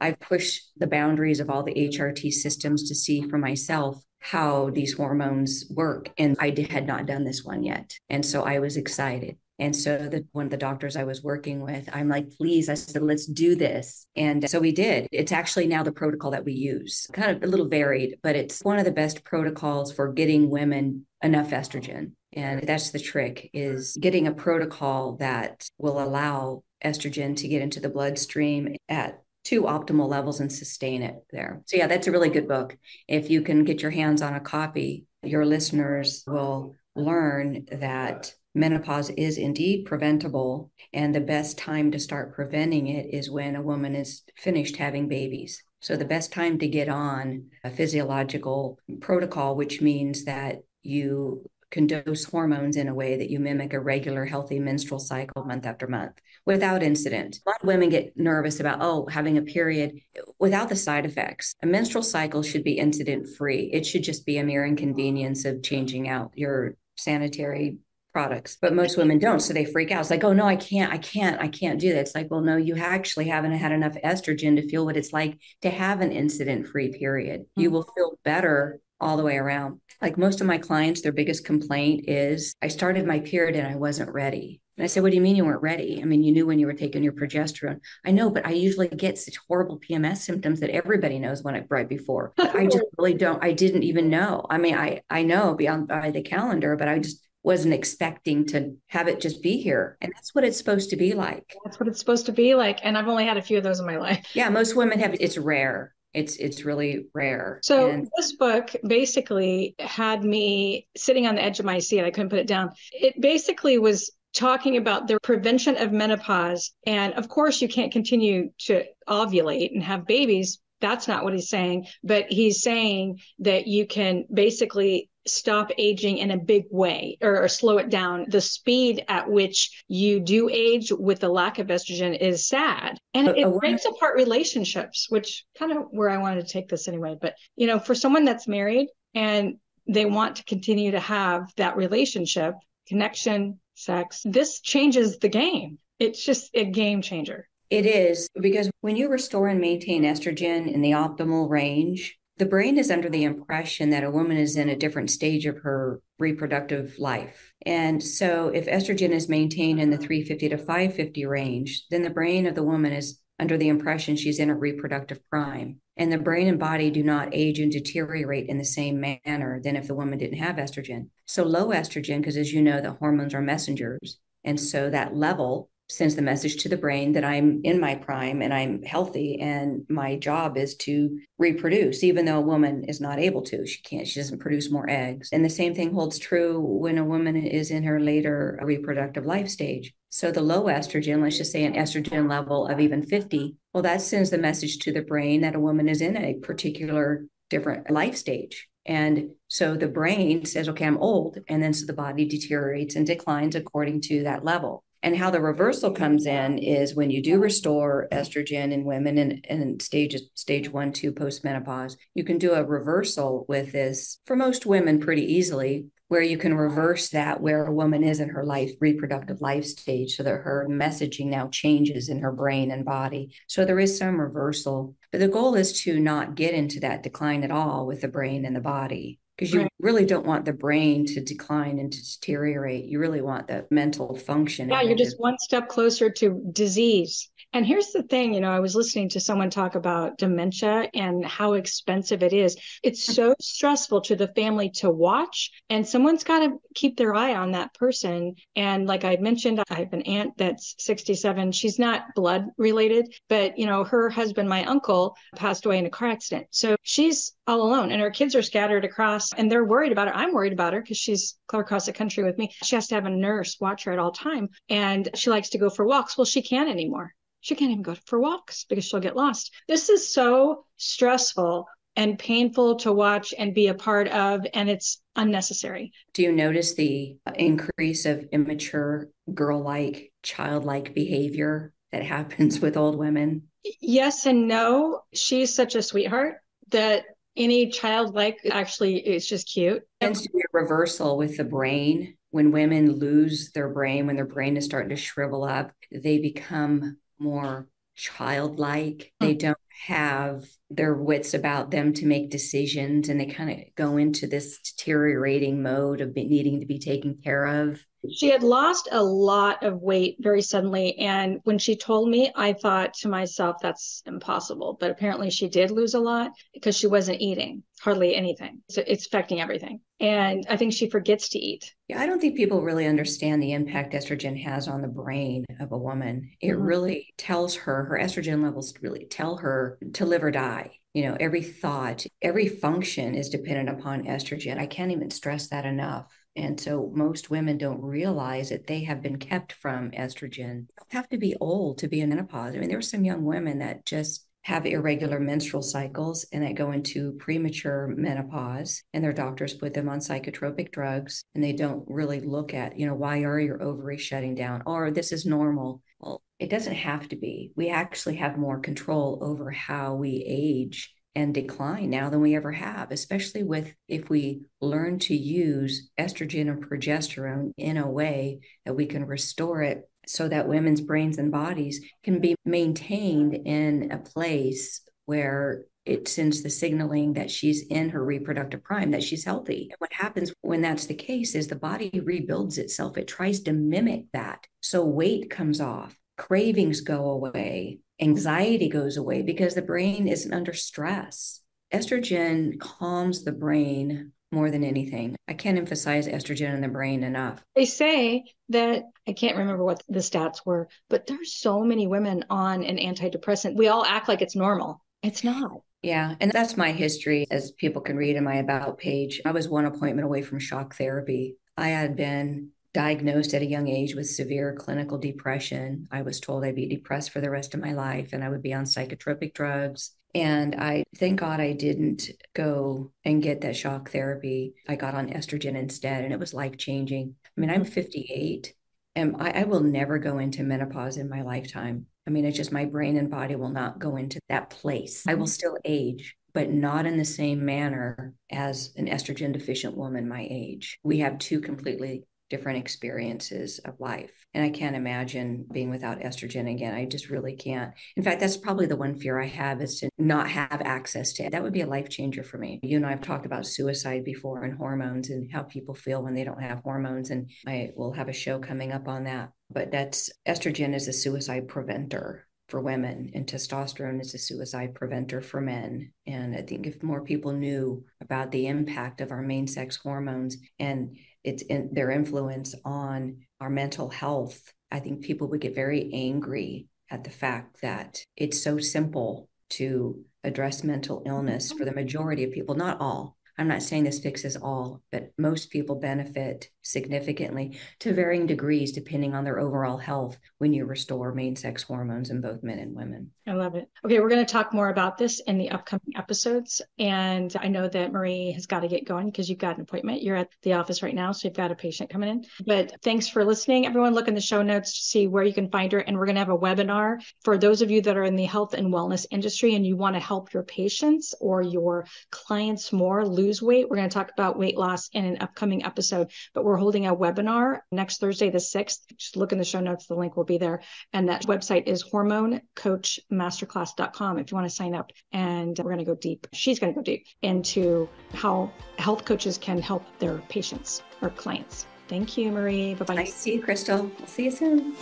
I've 0.00 0.18
pushed 0.18 0.70
the 0.78 0.86
boundaries 0.86 1.38
of 1.38 1.50
all 1.50 1.62
the 1.62 1.74
HRT 1.74 2.32
systems 2.32 2.88
to 2.88 2.94
see 2.94 3.28
for 3.28 3.36
myself 3.36 4.02
how 4.22 4.70
these 4.70 4.94
hormones 4.94 5.66
work. 5.68 6.10
And 6.16 6.36
I 6.40 6.54
had 6.70 6.86
not 6.86 7.06
done 7.06 7.24
this 7.24 7.44
one 7.44 7.62
yet. 7.62 7.98
And 8.08 8.24
so 8.24 8.42
I 8.42 8.60
was 8.60 8.76
excited. 8.76 9.36
And 9.58 9.76
so 9.76 10.08
the 10.08 10.26
one 10.32 10.46
of 10.46 10.50
the 10.50 10.56
doctors 10.56 10.96
I 10.96 11.04
was 11.04 11.22
working 11.22 11.60
with, 11.60 11.88
I'm 11.92 12.08
like, 12.08 12.30
please, 12.36 12.68
I 12.68 12.74
said, 12.74 13.02
let's 13.02 13.26
do 13.26 13.54
this. 13.54 14.06
And 14.16 14.48
so 14.48 14.58
we 14.58 14.72
did. 14.72 15.08
It's 15.12 15.32
actually 15.32 15.66
now 15.66 15.82
the 15.82 15.92
protocol 15.92 16.30
that 16.30 16.44
we 16.44 16.52
use. 16.52 17.06
Kind 17.12 17.36
of 17.36 17.42
a 17.42 17.46
little 17.46 17.68
varied, 17.68 18.18
but 18.22 18.34
it's 18.34 18.62
one 18.62 18.78
of 18.78 18.84
the 18.84 18.90
best 18.90 19.24
protocols 19.24 19.92
for 19.92 20.12
getting 20.12 20.50
women 20.50 21.06
enough 21.22 21.50
estrogen. 21.50 22.12
And 22.32 22.66
that's 22.66 22.90
the 22.90 22.98
trick 22.98 23.50
is 23.52 23.96
getting 24.00 24.26
a 24.26 24.32
protocol 24.32 25.16
that 25.16 25.68
will 25.78 26.02
allow 26.02 26.64
estrogen 26.84 27.36
to 27.36 27.48
get 27.48 27.62
into 27.62 27.80
the 27.80 27.88
bloodstream 27.88 28.76
at 28.88 29.21
to 29.44 29.62
optimal 29.62 30.08
levels 30.08 30.40
and 30.40 30.52
sustain 30.52 31.02
it 31.02 31.16
there. 31.30 31.62
So, 31.66 31.76
yeah, 31.76 31.86
that's 31.86 32.06
a 32.06 32.12
really 32.12 32.30
good 32.30 32.48
book. 32.48 32.76
If 33.08 33.30
you 33.30 33.42
can 33.42 33.64
get 33.64 33.82
your 33.82 33.90
hands 33.90 34.22
on 34.22 34.34
a 34.34 34.40
copy, 34.40 35.06
your 35.22 35.44
listeners 35.44 36.22
will 36.26 36.74
learn 36.94 37.66
that 37.72 38.34
menopause 38.54 39.10
is 39.10 39.38
indeed 39.38 39.86
preventable. 39.86 40.70
And 40.92 41.14
the 41.14 41.20
best 41.20 41.58
time 41.58 41.90
to 41.92 41.98
start 41.98 42.34
preventing 42.34 42.88
it 42.88 43.12
is 43.12 43.30
when 43.30 43.56
a 43.56 43.62
woman 43.62 43.94
is 43.94 44.22
finished 44.36 44.76
having 44.76 45.08
babies. 45.08 45.62
So, 45.80 45.96
the 45.96 46.04
best 46.04 46.32
time 46.32 46.58
to 46.58 46.68
get 46.68 46.88
on 46.88 47.46
a 47.64 47.70
physiological 47.70 48.78
protocol, 49.00 49.56
which 49.56 49.80
means 49.80 50.24
that 50.24 50.60
you 50.82 51.48
can 51.72 51.88
dose 51.88 52.24
hormones 52.24 52.76
in 52.76 52.86
a 52.86 52.94
way 52.94 53.16
that 53.16 53.30
you 53.30 53.40
mimic 53.40 53.72
a 53.72 53.80
regular 53.80 54.24
healthy 54.24 54.60
menstrual 54.60 55.00
cycle 55.00 55.44
month 55.44 55.66
after 55.66 55.88
month 55.88 56.12
without 56.46 56.82
incident. 56.82 57.40
A 57.44 57.50
lot 57.50 57.62
of 57.62 57.66
women 57.66 57.88
get 57.88 58.16
nervous 58.16 58.60
about, 58.60 58.78
oh, 58.80 59.06
having 59.06 59.38
a 59.38 59.42
period 59.42 59.98
without 60.38 60.68
the 60.68 60.76
side 60.76 61.06
effects. 61.06 61.54
A 61.62 61.66
menstrual 61.66 62.04
cycle 62.04 62.42
should 62.42 62.62
be 62.62 62.78
incident 62.78 63.28
free. 63.36 63.70
It 63.72 63.84
should 63.84 64.04
just 64.04 64.24
be 64.26 64.38
a 64.38 64.44
mere 64.44 64.64
inconvenience 64.64 65.44
of 65.44 65.62
changing 65.62 66.08
out 66.08 66.30
your 66.36 66.76
sanitary 66.96 67.78
products 68.12 68.58
but 68.60 68.74
most 68.74 68.98
women 68.98 69.18
don't 69.18 69.40
so 69.40 69.54
they 69.54 69.64
freak 69.64 69.90
out 69.90 70.00
it's 70.00 70.10
like 70.10 70.22
oh 70.22 70.34
no 70.34 70.44
i 70.44 70.54
can't 70.54 70.92
i 70.92 70.98
can't 70.98 71.40
i 71.40 71.48
can't 71.48 71.80
do 71.80 71.94
that 71.94 72.00
it's 72.00 72.14
like 72.14 72.30
well 72.30 72.42
no 72.42 72.58
you 72.58 72.76
actually 72.76 73.26
haven't 73.26 73.52
had 73.52 73.72
enough 73.72 73.94
estrogen 74.04 74.54
to 74.54 74.68
feel 74.68 74.84
what 74.84 74.98
it's 74.98 75.14
like 75.14 75.38
to 75.62 75.70
have 75.70 76.02
an 76.02 76.12
incident 76.12 76.66
free 76.66 76.92
period 76.92 77.40
mm-hmm. 77.40 77.62
you 77.62 77.70
will 77.70 77.88
feel 77.96 78.18
better 78.22 78.80
all 79.02 79.16
the 79.16 79.24
way 79.24 79.36
around 79.36 79.80
like 80.02 80.18
most 80.18 80.40
of 80.40 80.48
my 80.48 80.58
clients, 80.58 81.00
their 81.00 81.12
biggest 81.12 81.44
complaint 81.44 82.04
is 82.08 82.54
I 82.60 82.68
started 82.68 83.06
my 83.06 83.20
period 83.20 83.54
and 83.54 83.68
I 83.68 83.76
wasn't 83.76 84.12
ready. 84.12 84.60
And 84.76 84.84
I 84.84 84.88
said, 84.88 85.02
What 85.02 85.10
do 85.10 85.16
you 85.16 85.22
mean 85.22 85.36
you 85.36 85.44
weren't 85.44 85.62
ready? 85.62 86.00
I 86.02 86.04
mean, 86.04 86.24
you 86.24 86.32
knew 86.32 86.44
when 86.44 86.58
you 86.58 86.66
were 86.66 86.72
taking 86.72 87.04
your 87.04 87.12
progesterone. 87.12 87.78
I 88.04 88.10
know, 88.10 88.28
but 88.28 88.44
I 88.44 88.50
usually 88.50 88.88
get 88.88 89.16
such 89.16 89.36
horrible 89.48 89.78
PMS 89.78 90.18
symptoms 90.18 90.60
that 90.60 90.70
everybody 90.70 91.20
knows 91.20 91.42
when 91.42 91.54
I 91.54 91.64
right 91.68 91.88
before. 91.88 92.32
But 92.36 92.56
I 92.56 92.66
just 92.66 92.84
really 92.98 93.14
don't, 93.14 93.42
I 93.44 93.52
didn't 93.52 93.84
even 93.84 94.10
know. 94.10 94.44
I 94.50 94.58
mean, 94.58 94.74
I 94.74 95.02
I 95.08 95.22
know 95.22 95.54
beyond 95.54 95.88
by 95.88 96.10
the 96.10 96.22
calendar, 96.22 96.74
but 96.76 96.88
I 96.88 96.98
just 96.98 97.22
wasn't 97.44 97.74
expecting 97.74 98.46
to 98.46 98.76
have 98.88 99.08
it 99.08 99.20
just 99.20 99.42
be 99.42 99.58
here. 99.58 99.96
And 100.00 100.12
that's 100.14 100.34
what 100.34 100.44
it's 100.44 100.58
supposed 100.58 100.90
to 100.90 100.96
be 100.96 101.12
like. 101.12 101.56
That's 101.64 101.78
what 101.78 101.88
it's 101.88 101.98
supposed 101.98 102.26
to 102.26 102.32
be 102.32 102.54
like. 102.54 102.80
And 102.82 102.96
I've 102.96 103.08
only 103.08 103.26
had 103.26 103.36
a 103.36 103.42
few 103.42 103.58
of 103.58 103.64
those 103.64 103.80
in 103.80 103.86
my 103.86 103.98
life. 103.98 104.24
Yeah, 104.34 104.48
most 104.48 104.74
women 104.74 105.00
have 105.00 105.14
it's 105.14 105.38
rare 105.38 105.92
it's 106.14 106.36
it's 106.36 106.64
really 106.64 107.06
rare. 107.14 107.60
So 107.62 107.90
and- 107.90 108.08
this 108.16 108.32
book 108.36 108.74
basically 108.86 109.74
had 109.78 110.24
me 110.24 110.86
sitting 110.96 111.26
on 111.26 111.34
the 111.34 111.42
edge 111.42 111.58
of 111.58 111.64
my 111.64 111.78
seat 111.78 112.04
i 112.04 112.10
couldn't 112.10 112.30
put 112.30 112.38
it 112.38 112.46
down. 112.46 112.72
It 112.92 113.20
basically 113.20 113.78
was 113.78 114.10
talking 114.34 114.76
about 114.76 115.08
the 115.08 115.20
prevention 115.20 115.76
of 115.76 115.92
menopause 115.92 116.72
and 116.86 117.12
of 117.14 117.28
course 117.28 117.60
you 117.60 117.68
can't 117.68 117.92
continue 117.92 118.50
to 118.58 118.84
ovulate 119.08 119.72
and 119.72 119.82
have 119.82 120.06
babies. 120.06 120.58
That's 120.80 121.06
not 121.06 121.22
what 121.22 121.32
he's 121.32 121.48
saying 121.48 121.86
but 122.02 122.26
he's 122.28 122.62
saying 122.62 123.20
that 123.40 123.66
you 123.66 123.86
can 123.86 124.24
basically 124.32 125.10
stop 125.26 125.70
aging 125.78 126.18
in 126.18 126.30
a 126.30 126.36
big 126.36 126.64
way 126.70 127.16
or, 127.20 127.42
or, 127.42 127.48
slow 127.48 127.78
it 127.78 127.88
down. 127.88 128.26
The 128.28 128.40
speed 128.40 129.04
at 129.08 129.30
which 129.30 129.84
you 129.88 130.20
do 130.20 130.48
age 130.50 130.92
with 130.92 131.20
the 131.20 131.28
lack 131.28 131.58
of 131.58 131.68
estrogen 131.68 132.18
is 132.18 132.48
sad. 132.48 132.98
And 133.14 133.28
it, 133.28 133.38
it 133.38 133.58
breaks 133.58 133.84
apart 133.84 134.16
relationships, 134.16 135.06
which 135.10 135.44
kind 135.58 135.72
of 135.72 135.84
where 135.90 136.10
I 136.10 136.18
wanted 136.18 136.46
to 136.46 136.52
take 136.52 136.68
this 136.68 136.88
anyway. 136.88 137.16
But, 137.20 137.34
you 137.56 137.66
know, 137.66 137.78
for 137.78 137.94
someone 137.94 138.24
that's 138.24 138.48
married 138.48 138.88
and 139.14 139.58
they 139.88 140.04
want 140.04 140.36
to 140.36 140.44
continue 140.44 140.92
to 140.92 141.00
have 141.00 141.52
that 141.56 141.76
relationship, 141.76 142.54
connection, 142.88 143.60
sex, 143.74 144.22
this 144.24 144.60
changes 144.60 145.18
the 145.18 145.28
game. 145.28 145.78
It's 145.98 146.24
just 146.24 146.50
a 146.54 146.64
game 146.64 147.02
changer. 147.02 147.48
It 147.70 147.86
is 147.86 148.28
because 148.38 148.70
when 148.82 148.96
you 148.96 149.08
restore 149.08 149.48
and 149.48 149.60
maintain 149.60 150.02
estrogen 150.02 150.70
in 150.70 150.82
the 150.82 150.90
optimal 150.90 151.48
range, 151.48 152.18
the 152.42 152.48
brain 152.48 152.76
is 152.76 152.90
under 152.90 153.08
the 153.08 153.22
impression 153.22 153.90
that 153.90 154.02
a 154.02 154.10
woman 154.10 154.36
is 154.36 154.56
in 154.56 154.68
a 154.68 154.74
different 154.74 155.12
stage 155.12 155.46
of 155.46 155.58
her 155.58 156.00
reproductive 156.18 156.98
life. 156.98 157.52
And 157.64 158.02
so, 158.02 158.48
if 158.48 158.66
estrogen 158.66 159.10
is 159.10 159.28
maintained 159.28 159.80
in 159.80 159.90
the 159.90 159.96
350 159.96 160.48
to 160.48 160.58
550 160.58 161.24
range, 161.24 161.86
then 161.92 162.02
the 162.02 162.10
brain 162.10 162.48
of 162.48 162.56
the 162.56 162.64
woman 162.64 162.92
is 162.92 163.20
under 163.38 163.56
the 163.56 163.68
impression 163.68 164.16
she's 164.16 164.40
in 164.40 164.50
a 164.50 164.56
reproductive 164.56 165.20
prime. 165.30 165.80
And 165.96 166.10
the 166.10 166.18
brain 166.18 166.48
and 166.48 166.58
body 166.58 166.90
do 166.90 167.04
not 167.04 167.28
age 167.30 167.60
and 167.60 167.70
deteriorate 167.70 168.48
in 168.48 168.58
the 168.58 168.64
same 168.64 169.00
manner 169.00 169.60
than 169.62 169.76
if 169.76 169.86
the 169.86 169.94
woman 169.94 170.18
didn't 170.18 170.38
have 170.38 170.56
estrogen. 170.56 171.10
So, 171.26 171.44
low 171.44 171.68
estrogen, 171.68 172.18
because 172.18 172.36
as 172.36 172.52
you 172.52 172.60
know, 172.60 172.80
the 172.80 172.94
hormones 172.94 173.34
are 173.34 173.40
messengers, 173.40 174.18
And 174.42 174.58
so 174.58 174.90
that 174.90 175.14
level 175.14 175.70
sends 175.92 176.14
the 176.14 176.22
message 176.22 176.56
to 176.62 176.68
the 176.68 176.76
brain 176.76 177.12
that 177.12 177.24
I'm 177.24 177.60
in 177.64 177.78
my 177.78 177.94
prime 177.94 178.40
and 178.40 178.52
I'm 178.54 178.82
healthy 178.82 179.38
and 179.40 179.84
my 179.90 180.16
job 180.16 180.56
is 180.56 180.74
to 180.76 181.20
reproduce, 181.38 182.02
even 182.02 182.24
though 182.24 182.38
a 182.38 182.40
woman 182.40 182.84
is 182.84 183.00
not 183.00 183.18
able 183.18 183.42
to. 183.42 183.66
She 183.66 183.82
can't, 183.82 184.08
she 184.08 184.18
doesn't 184.18 184.38
produce 184.38 184.70
more 184.70 184.88
eggs. 184.88 185.28
And 185.32 185.44
the 185.44 185.50
same 185.50 185.74
thing 185.74 185.92
holds 185.92 186.18
true 186.18 186.58
when 186.60 186.96
a 186.96 187.04
woman 187.04 187.36
is 187.36 187.70
in 187.70 187.82
her 187.84 188.00
later 188.00 188.58
reproductive 188.62 189.26
life 189.26 189.48
stage. 189.48 189.92
So 190.08 190.32
the 190.32 190.40
low 190.40 190.64
estrogen, 190.64 191.22
let's 191.22 191.36
just 191.36 191.52
say 191.52 191.64
an 191.64 191.74
estrogen 191.74 192.28
level 192.28 192.66
of 192.66 192.80
even 192.80 193.02
50, 193.02 193.56
well, 193.74 193.82
that 193.82 194.00
sends 194.00 194.30
the 194.30 194.38
message 194.38 194.78
to 194.78 194.92
the 194.92 195.02
brain 195.02 195.42
that 195.42 195.54
a 195.54 195.60
woman 195.60 195.88
is 195.88 196.00
in 196.00 196.16
a 196.16 196.34
particular 196.34 197.26
different 197.50 197.90
life 197.90 198.16
stage. 198.16 198.66
And 198.86 199.32
so 199.48 199.76
the 199.76 199.88
brain 199.88 200.44
says, 200.44 200.68
okay, 200.70 200.86
I'm 200.86 200.98
old. 200.98 201.38
And 201.48 201.62
then 201.62 201.74
so 201.74 201.86
the 201.86 201.92
body 201.92 202.24
deteriorates 202.24 202.96
and 202.96 203.06
declines 203.06 203.54
according 203.54 204.00
to 204.02 204.22
that 204.24 204.44
level. 204.44 204.84
And 205.04 205.16
how 205.16 205.30
the 205.30 205.40
reversal 205.40 205.90
comes 205.90 206.26
in 206.26 206.58
is 206.58 206.94
when 206.94 207.10
you 207.10 207.22
do 207.22 207.40
restore 207.40 208.06
estrogen 208.12 208.70
in 208.70 208.84
women 208.84 209.18
in, 209.18 209.40
in 209.48 209.80
stage 209.80 210.16
stage 210.34 210.70
one, 210.70 210.92
two 210.92 211.12
postmenopause, 211.12 211.96
you 212.14 212.22
can 212.22 212.38
do 212.38 212.52
a 212.52 212.64
reversal 212.64 213.44
with 213.48 213.72
this 213.72 214.20
for 214.26 214.36
most 214.36 214.64
women 214.64 215.00
pretty 215.00 215.24
easily, 215.34 215.86
where 216.06 216.22
you 216.22 216.38
can 216.38 216.54
reverse 216.54 217.08
that 217.08 217.40
where 217.40 217.64
a 217.64 217.72
woman 217.72 218.04
is 218.04 218.20
in 218.20 218.28
her 218.28 218.44
life 218.44 218.70
reproductive 218.80 219.40
life 219.40 219.64
stage 219.64 220.14
so 220.14 220.22
that 220.22 220.42
her 220.42 220.68
messaging 220.70 221.26
now 221.26 221.48
changes 221.48 222.08
in 222.08 222.20
her 222.20 222.30
brain 222.30 222.70
and 222.70 222.84
body. 222.84 223.34
So 223.48 223.64
there 223.64 223.80
is 223.80 223.98
some 223.98 224.20
reversal. 224.20 224.94
But 225.10 225.20
the 225.20 225.28
goal 225.28 225.54
is 225.54 225.80
to 225.82 225.98
not 225.98 226.36
get 226.36 226.54
into 226.54 226.80
that 226.80 227.02
decline 227.02 227.42
at 227.42 227.50
all 227.50 227.86
with 227.86 228.02
the 228.02 228.08
brain 228.08 228.44
and 228.44 228.54
the 228.54 228.60
body 228.60 229.18
because 229.36 229.52
you 229.52 229.62
right. 229.62 229.72
really 229.80 230.04
don't 230.04 230.26
want 230.26 230.44
the 230.44 230.52
brain 230.52 231.06
to 231.06 231.20
decline 231.20 231.78
and 231.78 231.92
to 231.92 231.98
deteriorate. 231.98 232.84
You 232.84 232.98
really 232.98 233.22
want 233.22 233.48
the 233.48 233.66
mental 233.70 234.14
function. 234.14 234.68
Yeah, 234.68 234.82
you're 234.82 234.96
just 234.96 235.18
one 235.18 235.36
step 235.38 235.68
closer 235.68 236.10
to 236.10 236.42
disease. 236.52 237.30
And 237.54 237.66
here's 237.66 237.92
the 237.92 238.02
thing, 238.02 238.32
you 238.32 238.40
know, 238.40 238.50
I 238.50 238.60
was 238.60 238.74
listening 238.74 239.10
to 239.10 239.20
someone 239.20 239.50
talk 239.50 239.74
about 239.74 240.16
dementia 240.16 240.88
and 240.94 241.24
how 241.24 241.52
expensive 241.52 242.22
it 242.22 242.32
is. 242.32 242.56
It's 242.82 243.04
mm-hmm. 243.04 243.12
so 243.12 243.34
stressful 243.40 244.00
to 244.02 244.16
the 244.16 244.28
family 244.28 244.70
to 244.76 244.88
watch, 244.88 245.50
and 245.68 245.86
someone's 245.86 246.24
got 246.24 246.40
to 246.40 246.58
keep 246.74 246.96
their 246.96 247.14
eye 247.14 247.34
on 247.34 247.52
that 247.52 247.74
person. 247.74 248.36
And 248.56 248.86
like 248.86 249.04
I 249.04 249.16
mentioned, 249.20 249.62
I 249.68 249.74
have 249.80 249.92
an 249.92 250.00
aunt 250.02 250.38
that's 250.38 250.74
67. 250.78 251.52
She's 251.52 251.78
not 251.78 252.14
blood 252.14 252.46
related, 252.56 253.12
but 253.28 253.58
you 253.58 253.66
know, 253.66 253.84
her 253.84 254.08
husband, 254.08 254.48
my 254.48 254.64
uncle, 254.64 255.14
passed 255.36 255.66
away 255.66 255.78
in 255.78 255.84
a 255.84 255.90
car 255.90 256.08
accident. 256.08 256.46
So 256.50 256.76
she's 256.82 257.34
all 257.46 257.60
alone, 257.60 257.92
and 257.92 258.00
her 258.00 258.10
kids 258.10 258.34
are 258.34 258.42
scattered 258.42 258.86
across, 258.86 259.30
and 259.34 259.50
they're 259.50 259.64
worried 259.64 259.92
about 259.92 260.08
her. 260.08 260.14
I'm 260.14 260.32
worried 260.32 260.54
about 260.54 260.72
her 260.72 260.80
because 260.80 260.96
she's 260.96 261.36
clear 261.48 261.60
across 261.60 261.84
the 261.84 261.92
country 261.92 262.24
with 262.24 262.38
me. 262.38 262.50
She 262.62 262.76
has 262.76 262.86
to 262.88 262.94
have 262.94 263.04
a 263.04 263.10
nurse 263.10 263.58
watch 263.60 263.84
her 263.84 263.92
at 263.92 263.98
all 263.98 264.12
time, 264.12 264.48
and 264.70 265.10
she 265.14 265.28
likes 265.28 265.50
to 265.50 265.58
go 265.58 265.68
for 265.68 265.84
walks. 265.84 266.16
Well, 266.16 266.24
she 266.24 266.40
can't 266.40 266.70
anymore 266.70 267.12
she 267.42 267.54
can't 267.54 267.72
even 267.72 267.82
go 267.82 267.96
for 268.06 268.18
walks 268.18 268.64
because 268.68 268.84
she'll 268.84 269.00
get 269.00 269.16
lost. 269.16 269.52
This 269.68 269.88
is 269.90 270.14
so 270.14 270.64
stressful 270.76 271.66
and 271.96 272.18
painful 272.18 272.76
to 272.76 272.92
watch 272.92 273.34
and 273.36 273.54
be 273.54 273.66
a 273.66 273.74
part 273.74 274.08
of, 274.08 274.46
and 274.54 274.70
it's 274.70 275.02
unnecessary. 275.16 275.92
Do 276.14 276.22
you 276.22 276.32
notice 276.32 276.74
the 276.74 277.18
increase 277.34 278.06
of 278.06 278.24
immature, 278.32 279.10
girl 279.34 279.60
like, 279.60 280.12
childlike 280.22 280.94
behavior 280.94 281.72
that 281.90 282.02
happens 282.04 282.60
with 282.60 282.76
old 282.76 282.96
women? 282.96 283.48
Yes 283.80 284.24
and 284.24 284.48
no. 284.48 285.02
She's 285.12 285.54
such 285.54 285.74
a 285.74 285.82
sweetheart 285.82 286.36
that 286.70 287.04
any 287.36 287.68
childlike 287.68 288.38
actually 288.50 288.96
is 288.96 289.26
just 289.26 289.52
cute. 289.52 289.82
Tends 290.00 290.22
to 290.22 290.30
be 290.30 290.38
a 290.38 290.58
reversal 290.58 291.16
with 291.16 291.36
the 291.36 291.44
brain. 291.44 292.16
When 292.30 292.50
women 292.50 292.92
lose 292.92 293.52
their 293.52 293.68
brain, 293.68 294.06
when 294.06 294.16
their 294.16 294.24
brain 294.24 294.56
is 294.56 294.64
starting 294.64 294.88
to 294.88 294.96
shrivel 294.96 295.44
up, 295.44 295.72
they 295.90 296.18
become 296.18 296.96
more 297.22 297.68
childlike. 297.94 299.12
They 299.20 299.34
don't 299.34 299.58
have 299.86 300.44
their 300.76 300.94
wits 300.94 301.34
about 301.34 301.70
them 301.70 301.92
to 301.94 302.06
make 302.06 302.30
decisions 302.30 303.08
and 303.08 303.20
they 303.20 303.26
kind 303.26 303.50
of 303.50 303.58
go 303.76 303.96
into 303.96 304.26
this 304.26 304.58
deteriorating 304.58 305.62
mode 305.62 306.00
of 306.00 306.14
needing 306.14 306.60
to 306.60 306.66
be 306.66 306.78
taken 306.78 307.18
care 307.22 307.44
of. 307.44 307.80
She 308.10 308.30
had 308.30 308.42
lost 308.42 308.88
a 308.90 309.02
lot 309.02 309.62
of 309.62 309.80
weight 309.80 310.16
very 310.18 310.42
suddenly. 310.42 310.98
And 310.98 311.38
when 311.44 311.58
she 311.58 311.76
told 311.76 312.08
me, 312.08 312.32
I 312.34 312.52
thought 312.52 312.94
to 312.94 313.08
myself, 313.08 313.56
that's 313.62 314.02
impossible. 314.06 314.76
But 314.80 314.90
apparently, 314.90 315.30
she 315.30 315.48
did 315.48 315.70
lose 315.70 315.94
a 315.94 316.00
lot 316.00 316.32
because 316.52 316.76
she 316.76 316.88
wasn't 316.88 317.20
eating 317.20 317.62
hardly 317.82 318.14
anything. 318.14 318.62
So 318.70 318.82
it's 318.86 319.06
affecting 319.06 319.40
everything. 319.40 319.80
And 319.98 320.46
I 320.48 320.56
think 320.56 320.72
she 320.72 320.88
forgets 320.88 321.30
to 321.30 321.38
eat. 321.38 321.74
Yeah, 321.88 322.00
I 322.00 322.06
don't 322.06 322.20
think 322.20 322.36
people 322.36 322.62
really 322.62 322.86
understand 322.86 323.42
the 323.42 323.52
impact 323.52 323.92
estrogen 323.92 324.40
has 324.42 324.68
on 324.68 324.82
the 324.82 324.88
brain 324.88 325.44
of 325.60 325.72
a 325.72 325.78
woman. 325.78 326.30
It 326.40 326.50
mm-hmm. 326.50 326.62
really 326.62 327.14
tells 327.18 327.56
her, 327.56 327.84
her 327.84 327.98
estrogen 327.98 328.42
levels 328.42 328.74
really 328.80 329.06
tell 329.06 329.36
her 329.38 329.78
to 329.94 330.06
live 330.06 330.22
or 330.22 330.30
die. 330.30 330.61
You 330.94 331.04
know, 331.04 331.16
every 331.18 331.42
thought, 331.42 332.04
every 332.20 332.48
function 332.48 333.14
is 333.14 333.30
dependent 333.30 333.70
upon 333.70 334.04
estrogen. 334.04 334.58
I 334.58 334.66
can't 334.66 334.92
even 334.92 335.10
stress 335.10 335.48
that 335.48 335.64
enough. 335.64 336.06
And 336.36 336.58
so 336.60 336.90
most 336.94 337.30
women 337.30 337.58
don't 337.58 337.82
realize 337.82 338.50
that 338.50 338.66
they 338.66 338.84
have 338.84 339.02
been 339.02 339.18
kept 339.18 339.52
from 339.52 339.90
estrogen. 339.92 340.66
Have 340.90 341.08
to 341.10 341.18
be 341.18 341.36
old 341.40 341.78
to 341.78 341.88
be 341.88 342.00
in 342.00 342.10
menopause. 342.10 342.54
I 342.54 342.58
mean, 342.58 342.68
there 342.68 342.78
are 342.78 342.82
some 342.82 343.04
young 343.04 343.24
women 343.24 343.58
that 343.58 343.84
just 343.86 344.26
have 344.42 344.66
irregular 344.66 345.20
menstrual 345.20 345.62
cycles 345.62 346.26
and 346.32 346.42
that 346.42 346.56
go 346.56 346.72
into 346.72 347.12
premature 347.12 347.94
menopause 347.96 348.82
and 348.92 349.02
their 349.02 349.12
doctors 349.12 349.54
put 349.54 349.72
them 349.72 349.88
on 349.88 350.00
psychotropic 350.00 350.72
drugs 350.72 351.24
and 351.34 351.44
they 351.44 351.52
don't 351.52 351.84
really 351.86 352.20
look 352.20 352.52
at 352.52 352.76
you 352.76 352.84
know 352.84 352.94
why 352.94 353.22
are 353.22 353.38
your 353.38 353.62
ovaries 353.62 354.00
shutting 354.00 354.34
down 354.34 354.60
or 354.66 354.90
this 354.90 355.12
is 355.12 355.24
normal 355.24 355.80
well 356.02 356.22
it 356.42 356.50
doesn't 356.50 356.74
have 356.74 357.08
to 357.08 357.16
be. 357.16 357.52
We 357.54 357.70
actually 357.70 358.16
have 358.16 358.36
more 358.36 358.58
control 358.58 359.20
over 359.22 359.52
how 359.52 359.94
we 359.94 360.24
age 360.26 360.92
and 361.14 361.32
decline 361.32 361.88
now 361.88 362.10
than 362.10 362.20
we 362.20 362.34
ever 362.34 362.50
have, 362.50 362.90
especially 362.90 363.44
with 363.44 363.72
if 363.86 364.08
we 364.10 364.40
learn 364.60 364.98
to 365.00 365.14
use 365.14 365.90
estrogen 365.96 366.50
and 366.50 366.68
progesterone 366.68 367.52
in 367.56 367.76
a 367.76 367.88
way 367.88 368.40
that 368.64 368.74
we 368.74 368.86
can 368.86 369.06
restore 369.06 369.62
it 369.62 369.88
so 370.06 370.28
that 370.28 370.48
women's 370.48 370.80
brains 370.80 371.18
and 371.18 371.30
bodies 371.30 371.80
can 372.02 372.20
be 372.20 372.34
maintained 372.44 373.34
in 373.34 373.92
a 373.92 373.98
place 373.98 374.80
where 375.04 375.66
it 375.84 376.08
sends 376.08 376.42
the 376.42 376.50
signaling 376.50 377.14
that 377.14 377.30
she's 377.30 377.66
in 377.66 377.90
her 377.90 378.04
reproductive 378.04 378.62
prime, 378.62 378.90
that 378.92 379.02
she's 379.02 379.24
healthy. 379.24 379.68
And 379.70 379.76
what 379.78 379.92
happens 379.92 380.32
when 380.42 380.62
that's 380.62 380.86
the 380.86 380.94
case 380.94 381.34
is 381.34 381.48
the 381.48 381.56
body 381.56 382.00
rebuilds 382.04 382.58
itself. 382.58 382.96
It 382.96 383.08
tries 383.08 383.40
to 383.42 383.52
mimic 383.52 384.04
that. 384.12 384.46
So 384.60 384.84
weight 384.84 385.30
comes 385.30 385.60
off, 385.60 385.98
cravings 386.16 386.80
go 386.82 387.10
away, 387.10 387.80
anxiety 388.00 388.68
goes 388.68 388.96
away 388.96 389.22
because 389.22 389.54
the 389.54 389.62
brain 389.62 390.06
isn't 390.06 390.32
under 390.32 390.52
stress. 390.52 391.40
Estrogen 391.72 392.60
calms 392.60 393.24
the 393.24 393.32
brain 393.32 394.12
more 394.30 394.50
than 394.50 394.64
anything. 394.64 395.16
I 395.28 395.34
can't 395.34 395.58
emphasize 395.58 396.08
estrogen 396.08 396.54
in 396.54 396.60
the 396.60 396.68
brain 396.68 397.04
enough. 397.04 397.42
They 397.54 397.66
say 397.66 398.24
that 398.48 398.84
I 399.06 399.12
can't 399.12 399.36
remember 399.36 399.64
what 399.64 399.82
the 399.88 399.98
stats 399.98 400.46
were, 400.46 400.68
but 400.88 401.06
there's 401.06 401.34
so 401.34 401.60
many 401.60 401.86
women 401.86 402.24
on 402.30 402.62
an 402.62 402.78
antidepressant. 402.78 403.56
We 403.56 403.68
all 403.68 403.84
act 403.84 404.08
like 404.08 404.22
it's 404.22 404.36
normal. 404.36 404.82
It's 405.02 405.24
not. 405.24 405.62
Yeah, 405.82 406.14
and 406.20 406.30
that's 406.30 406.56
my 406.56 406.70
history 406.70 407.26
as 407.30 407.52
people 407.52 407.82
can 407.82 407.96
read 407.96 408.16
in 408.16 408.24
my 408.24 408.36
about 408.36 408.78
page. 408.78 409.20
I 409.24 409.32
was 409.32 409.48
one 409.48 409.64
appointment 409.64 410.04
away 410.04 410.22
from 410.22 410.38
shock 410.38 410.76
therapy. 410.76 411.36
I 411.56 411.68
had 411.68 411.96
been 411.96 412.50
diagnosed 412.72 413.34
at 413.34 413.42
a 413.42 413.46
young 413.46 413.68
age 413.68 413.94
with 413.94 414.08
severe 414.08 414.54
clinical 414.54 414.96
depression. 414.96 415.88
I 415.90 416.02
was 416.02 416.20
told 416.20 416.44
I'd 416.44 416.54
be 416.54 416.68
depressed 416.68 417.10
for 417.10 417.20
the 417.20 417.30
rest 417.30 417.52
of 417.54 417.60
my 417.60 417.72
life 417.72 418.12
and 418.12 418.24
I 418.24 418.30
would 418.30 418.42
be 418.42 418.54
on 418.54 418.64
psychotropic 418.64 419.34
drugs. 419.34 419.90
And 420.14 420.54
I 420.54 420.84
thank 420.96 421.20
God 421.20 421.40
I 421.40 421.52
didn't 421.52 422.10
go 422.34 422.92
and 423.04 423.22
get 423.22 423.40
that 423.42 423.56
shock 423.56 423.90
therapy. 423.90 424.54
I 424.68 424.76
got 424.76 424.94
on 424.94 425.08
estrogen 425.08 425.56
instead, 425.56 426.04
and 426.04 426.12
it 426.12 426.20
was 426.20 426.34
life 426.34 426.58
changing. 426.58 427.14
I 427.24 427.40
mean, 427.40 427.48
I'm 427.48 427.64
58 427.64 428.52
and 428.94 429.16
I, 429.18 429.30
I, 429.30 429.44
will 429.44 429.62
never 429.62 429.98
go 429.98 430.18
into 430.18 430.42
menopause 430.42 430.98
in 430.98 431.08
my 431.08 431.22
lifetime. 431.22 431.86
I 432.06 432.10
mean, 432.10 432.24
it's 432.24 432.36
just 432.36 432.52
my 432.52 432.64
brain 432.64 432.96
and 432.96 433.10
body 433.10 433.36
will 433.36 433.50
not 433.50 433.78
go 433.78 433.96
into 433.96 434.20
that 434.28 434.50
place. 434.50 435.04
I 435.06 435.14
will 435.14 435.24
mm-hmm. 435.24 435.30
still 435.30 435.58
age, 435.64 436.16
but 436.34 436.50
not 436.50 436.86
in 436.86 436.98
the 436.98 437.04
same 437.04 437.44
manner 437.44 438.14
as 438.30 438.72
an 438.76 438.86
estrogen 438.86 439.32
deficient 439.32 439.76
woman 439.76 440.08
my 440.08 440.26
age. 440.28 440.78
We 440.82 440.98
have 440.98 441.18
two 441.18 441.40
completely 441.40 442.04
different 442.32 442.56
experiences 442.56 443.58
of 443.58 443.78
life. 443.78 444.10
And 444.32 444.42
I 444.42 444.48
can't 444.48 444.74
imagine 444.74 445.44
being 445.52 445.68
without 445.68 446.00
estrogen 446.00 446.50
again. 446.50 446.74
I 446.74 446.86
just 446.86 447.10
really 447.10 447.36
can't. 447.36 447.74
In 447.94 448.02
fact, 448.02 448.20
that's 448.20 448.38
probably 448.38 448.64
the 448.64 448.74
one 448.74 448.96
fear 448.96 449.20
I 449.20 449.26
have 449.26 449.60
is 449.60 449.78
to 449.80 449.90
not 449.98 450.30
have 450.30 450.62
access 450.64 451.12
to 451.14 451.24
it. 451.24 451.32
That 451.32 451.42
would 451.42 451.52
be 451.52 451.60
a 451.60 451.66
life 451.66 451.90
changer 451.90 452.24
for 452.24 452.38
me. 452.38 452.58
You 452.62 452.78
and 452.78 452.86
I 452.86 452.90
have 452.90 453.02
talked 453.02 453.26
about 453.26 453.46
suicide 453.46 454.02
before 454.02 454.44
and 454.44 454.56
hormones 454.56 455.10
and 455.10 455.30
how 455.30 455.42
people 455.42 455.74
feel 455.74 456.02
when 456.02 456.14
they 456.14 456.24
don't 456.24 456.40
have 456.40 456.60
hormones. 456.60 457.10
And 457.10 457.30
I 457.46 457.72
will 457.76 457.92
have 457.92 458.08
a 458.08 458.14
show 458.14 458.38
coming 458.38 458.72
up 458.72 458.88
on 458.88 459.04
that. 459.04 459.32
But 459.50 459.70
that's 459.70 460.08
estrogen 460.26 460.74
is 460.74 460.88
a 460.88 460.92
suicide 460.94 461.48
preventer 461.48 462.26
for 462.52 462.60
women, 462.60 463.10
and 463.14 463.26
testosterone 463.26 463.98
is 463.98 464.12
a 464.12 464.18
suicide 464.18 464.74
preventer 464.74 465.22
for 465.22 465.40
men. 465.40 465.90
And 466.06 466.36
I 466.36 466.42
think 466.42 466.66
if 466.66 466.82
more 466.82 467.02
people 467.02 467.32
knew 467.32 467.82
about 468.02 468.30
the 468.30 468.46
impact 468.46 469.00
of 469.00 469.10
our 469.10 469.22
main 469.22 469.46
sex 469.46 469.76
hormones 469.76 470.36
and 470.58 470.98
its 471.24 471.42
in, 471.44 471.70
their 471.72 471.90
influence 471.90 472.54
on 472.62 473.22
our 473.40 473.48
mental 473.48 473.88
health, 473.88 474.52
I 474.70 474.80
think 474.80 475.00
people 475.00 475.28
would 475.28 475.40
get 475.40 475.54
very 475.54 475.90
angry 475.94 476.68
at 476.90 477.04
the 477.04 477.10
fact 477.10 477.62
that 477.62 478.04
it's 478.18 478.44
so 478.44 478.58
simple 478.58 479.30
to 479.52 480.04
address 480.22 480.62
mental 480.62 481.02
illness 481.06 481.52
for 481.52 481.64
the 481.64 481.72
majority 481.72 482.24
of 482.24 482.32
people, 482.32 482.54
not 482.54 482.82
all, 482.82 483.16
I'm 483.38 483.48
not 483.48 483.62
saying 483.62 483.84
this 483.84 484.00
fixes 484.00 484.36
all, 484.36 484.82
but 484.92 485.10
most 485.16 485.50
people 485.50 485.76
benefit 485.76 486.50
significantly 486.62 487.58
to 487.80 487.92
varying 487.92 488.26
degrees 488.26 488.72
depending 488.72 489.14
on 489.14 489.24
their 489.24 489.38
overall 489.38 489.78
health 489.78 490.18
when 490.38 490.52
you 490.52 490.64
restore 490.64 491.12
main 491.12 491.36
sex 491.36 491.62
hormones 491.62 492.10
in 492.10 492.20
both 492.20 492.42
men 492.42 492.58
and 492.58 492.74
women. 492.74 493.10
I 493.26 493.32
love 493.32 493.54
it. 493.54 493.68
Okay, 493.84 494.00
we're 494.00 494.08
going 494.08 494.24
to 494.24 494.32
talk 494.32 494.52
more 494.52 494.68
about 494.68 494.98
this 494.98 495.20
in 495.20 495.38
the 495.38 495.50
upcoming 495.50 495.92
episodes. 495.96 496.60
And 496.78 497.34
I 497.40 497.48
know 497.48 497.68
that 497.68 497.92
Marie 497.92 498.32
has 498.32 498.46
got 498.46 498.60
to 498.60 498.68
get 498.68 498.86
going 498.86 499.06
because 499.06 499.28
you've 499.28 499.38
got 499.38 499.56
an 499.56 499.62
appointment. 499.62 500.02
You're 500.02 500.16
at 500.16 500.28
the 500.42 500.54
office 500.54 500.82
right 500.82 500.94
now, 500.94 501.12
so 501.12 501.28
you've 501.28 501.36
got 501.36 501.52
a 501.52 501.54
patient 501.56 501.90
coming 501.90 502.08
in. 502.08 502.24
But 502.44 502.74
thanks 502.82 503.08
for 503.08 503.24
listening. 503.24 503.66
Everyone, 503.66 503.94
look 503.94 504.08
in 504.08 504.14
the 504.14 504.20
show 504.20 504.42
notes 504.42 504.74
to 504.74 504.82
see 504.82 505.06
where 505.06 505.22
you 505.22 505.34
can 505.34 505.50
find 505.50 505.70
her. 505.72 505.78
And 505.78 505.96
we're 505.96 506.06
going 506.06 506.16
to 506.16 506.20
have 506.20 506.30
a 506.30 506.38
webinar 506.38 507.02
for 507.22 507.38
those 507.38 507.62
of 507.62 507.70
you 507.70 507.80
that 507.82 507.96
are 507.96 508.04
in 508.04 508.16
the 508.16 508.24
health 508.24 508.54
and 508.54 508.72
wellness 508.72 509.06
industry 509.10 509.54
and 509.54 509.66
you 509.66 509.76
want 509.76 509.94
to 509.94 510.00
help 510.00 510.32
your 510.32 510.42
patients 510.42 511.14
or 511.20 511.42
your 511.42 511.86
clients 512.10 512.72
more 512.72 513.06
lose 513.06 513.40
weight. 513.40 513.68
We're 513.68 513.76
going 513.76 513.88
to 513.88 513.94
talk 513.94 514.10
about 514.12 514.38
weight 514.38 514.58
loss 514.58 514.88
in 514.92 515.04
an 515.04 515.18
upcoming 515.20 515.64
episode, 515.64 516.10
but 516.34 516.44
we're 516.52 516.58
holding 516.58 516.86
a 516.86 516.94
webinar 516.94 517.60
next 517.70 517.98
Thursday, 517.98 518.28
the 518.28 518.36
6th. 518.36 518.80
Just 518.98 519.16
look 519.16 519.32
in 519.32 519.38
the 519.38 519.44
show 519.44 519.60
notes. 519.60 519.86
The 519.86 519.94
link 519.94 520.18
will 520.18 520.24
be 520.24 520.36
there. 520.36 520.60
And 520.92 521.08
that 521.08 521.22
website 521.22 521.66
is 521.66 521.82
hormonecoachmasterclass.com 521.82 524.18
if 524.18 524.30
you 524.30 524.36
want 524.36 524.50
to 524.50 524.54
sign 524.54 524.74
up. 524.74 524.92
And 525.12 525.58
we're 525.58 525.64
going 525.64 525.78
to 525.78 525.86
go 525.86 525.94
deep. 525.94 526.26
She's 526.34 526.58
going 526.58 526.74
to 526.74 526.78
go 526.78 526.82
deep 526.82 527.06
into 527.22 527.88
how 528.12 528.52
health 528.76 529.06
coaches 529.06 529.38
can 529.38 529.62
help 529.62 529.82
their 529.98 530.18
patients 530.28 530.82
or 531.00 531.08
clients. 531.08 531.64
Thank 531.88 532.18
you, 532.18 532.30
Marie. 532.30 532.74
Bye 532.74 532.84
bye. 532.84 532.96
Nice 532.96 533.14
to 533.14 533.18
see 533.18 533.36
you, 533.36 533.42
Crystal. 533.42 533.90
We'll 533.98 534.06
see 534.06 534.24
you 534.24 534.30
soon. 534.30 534.76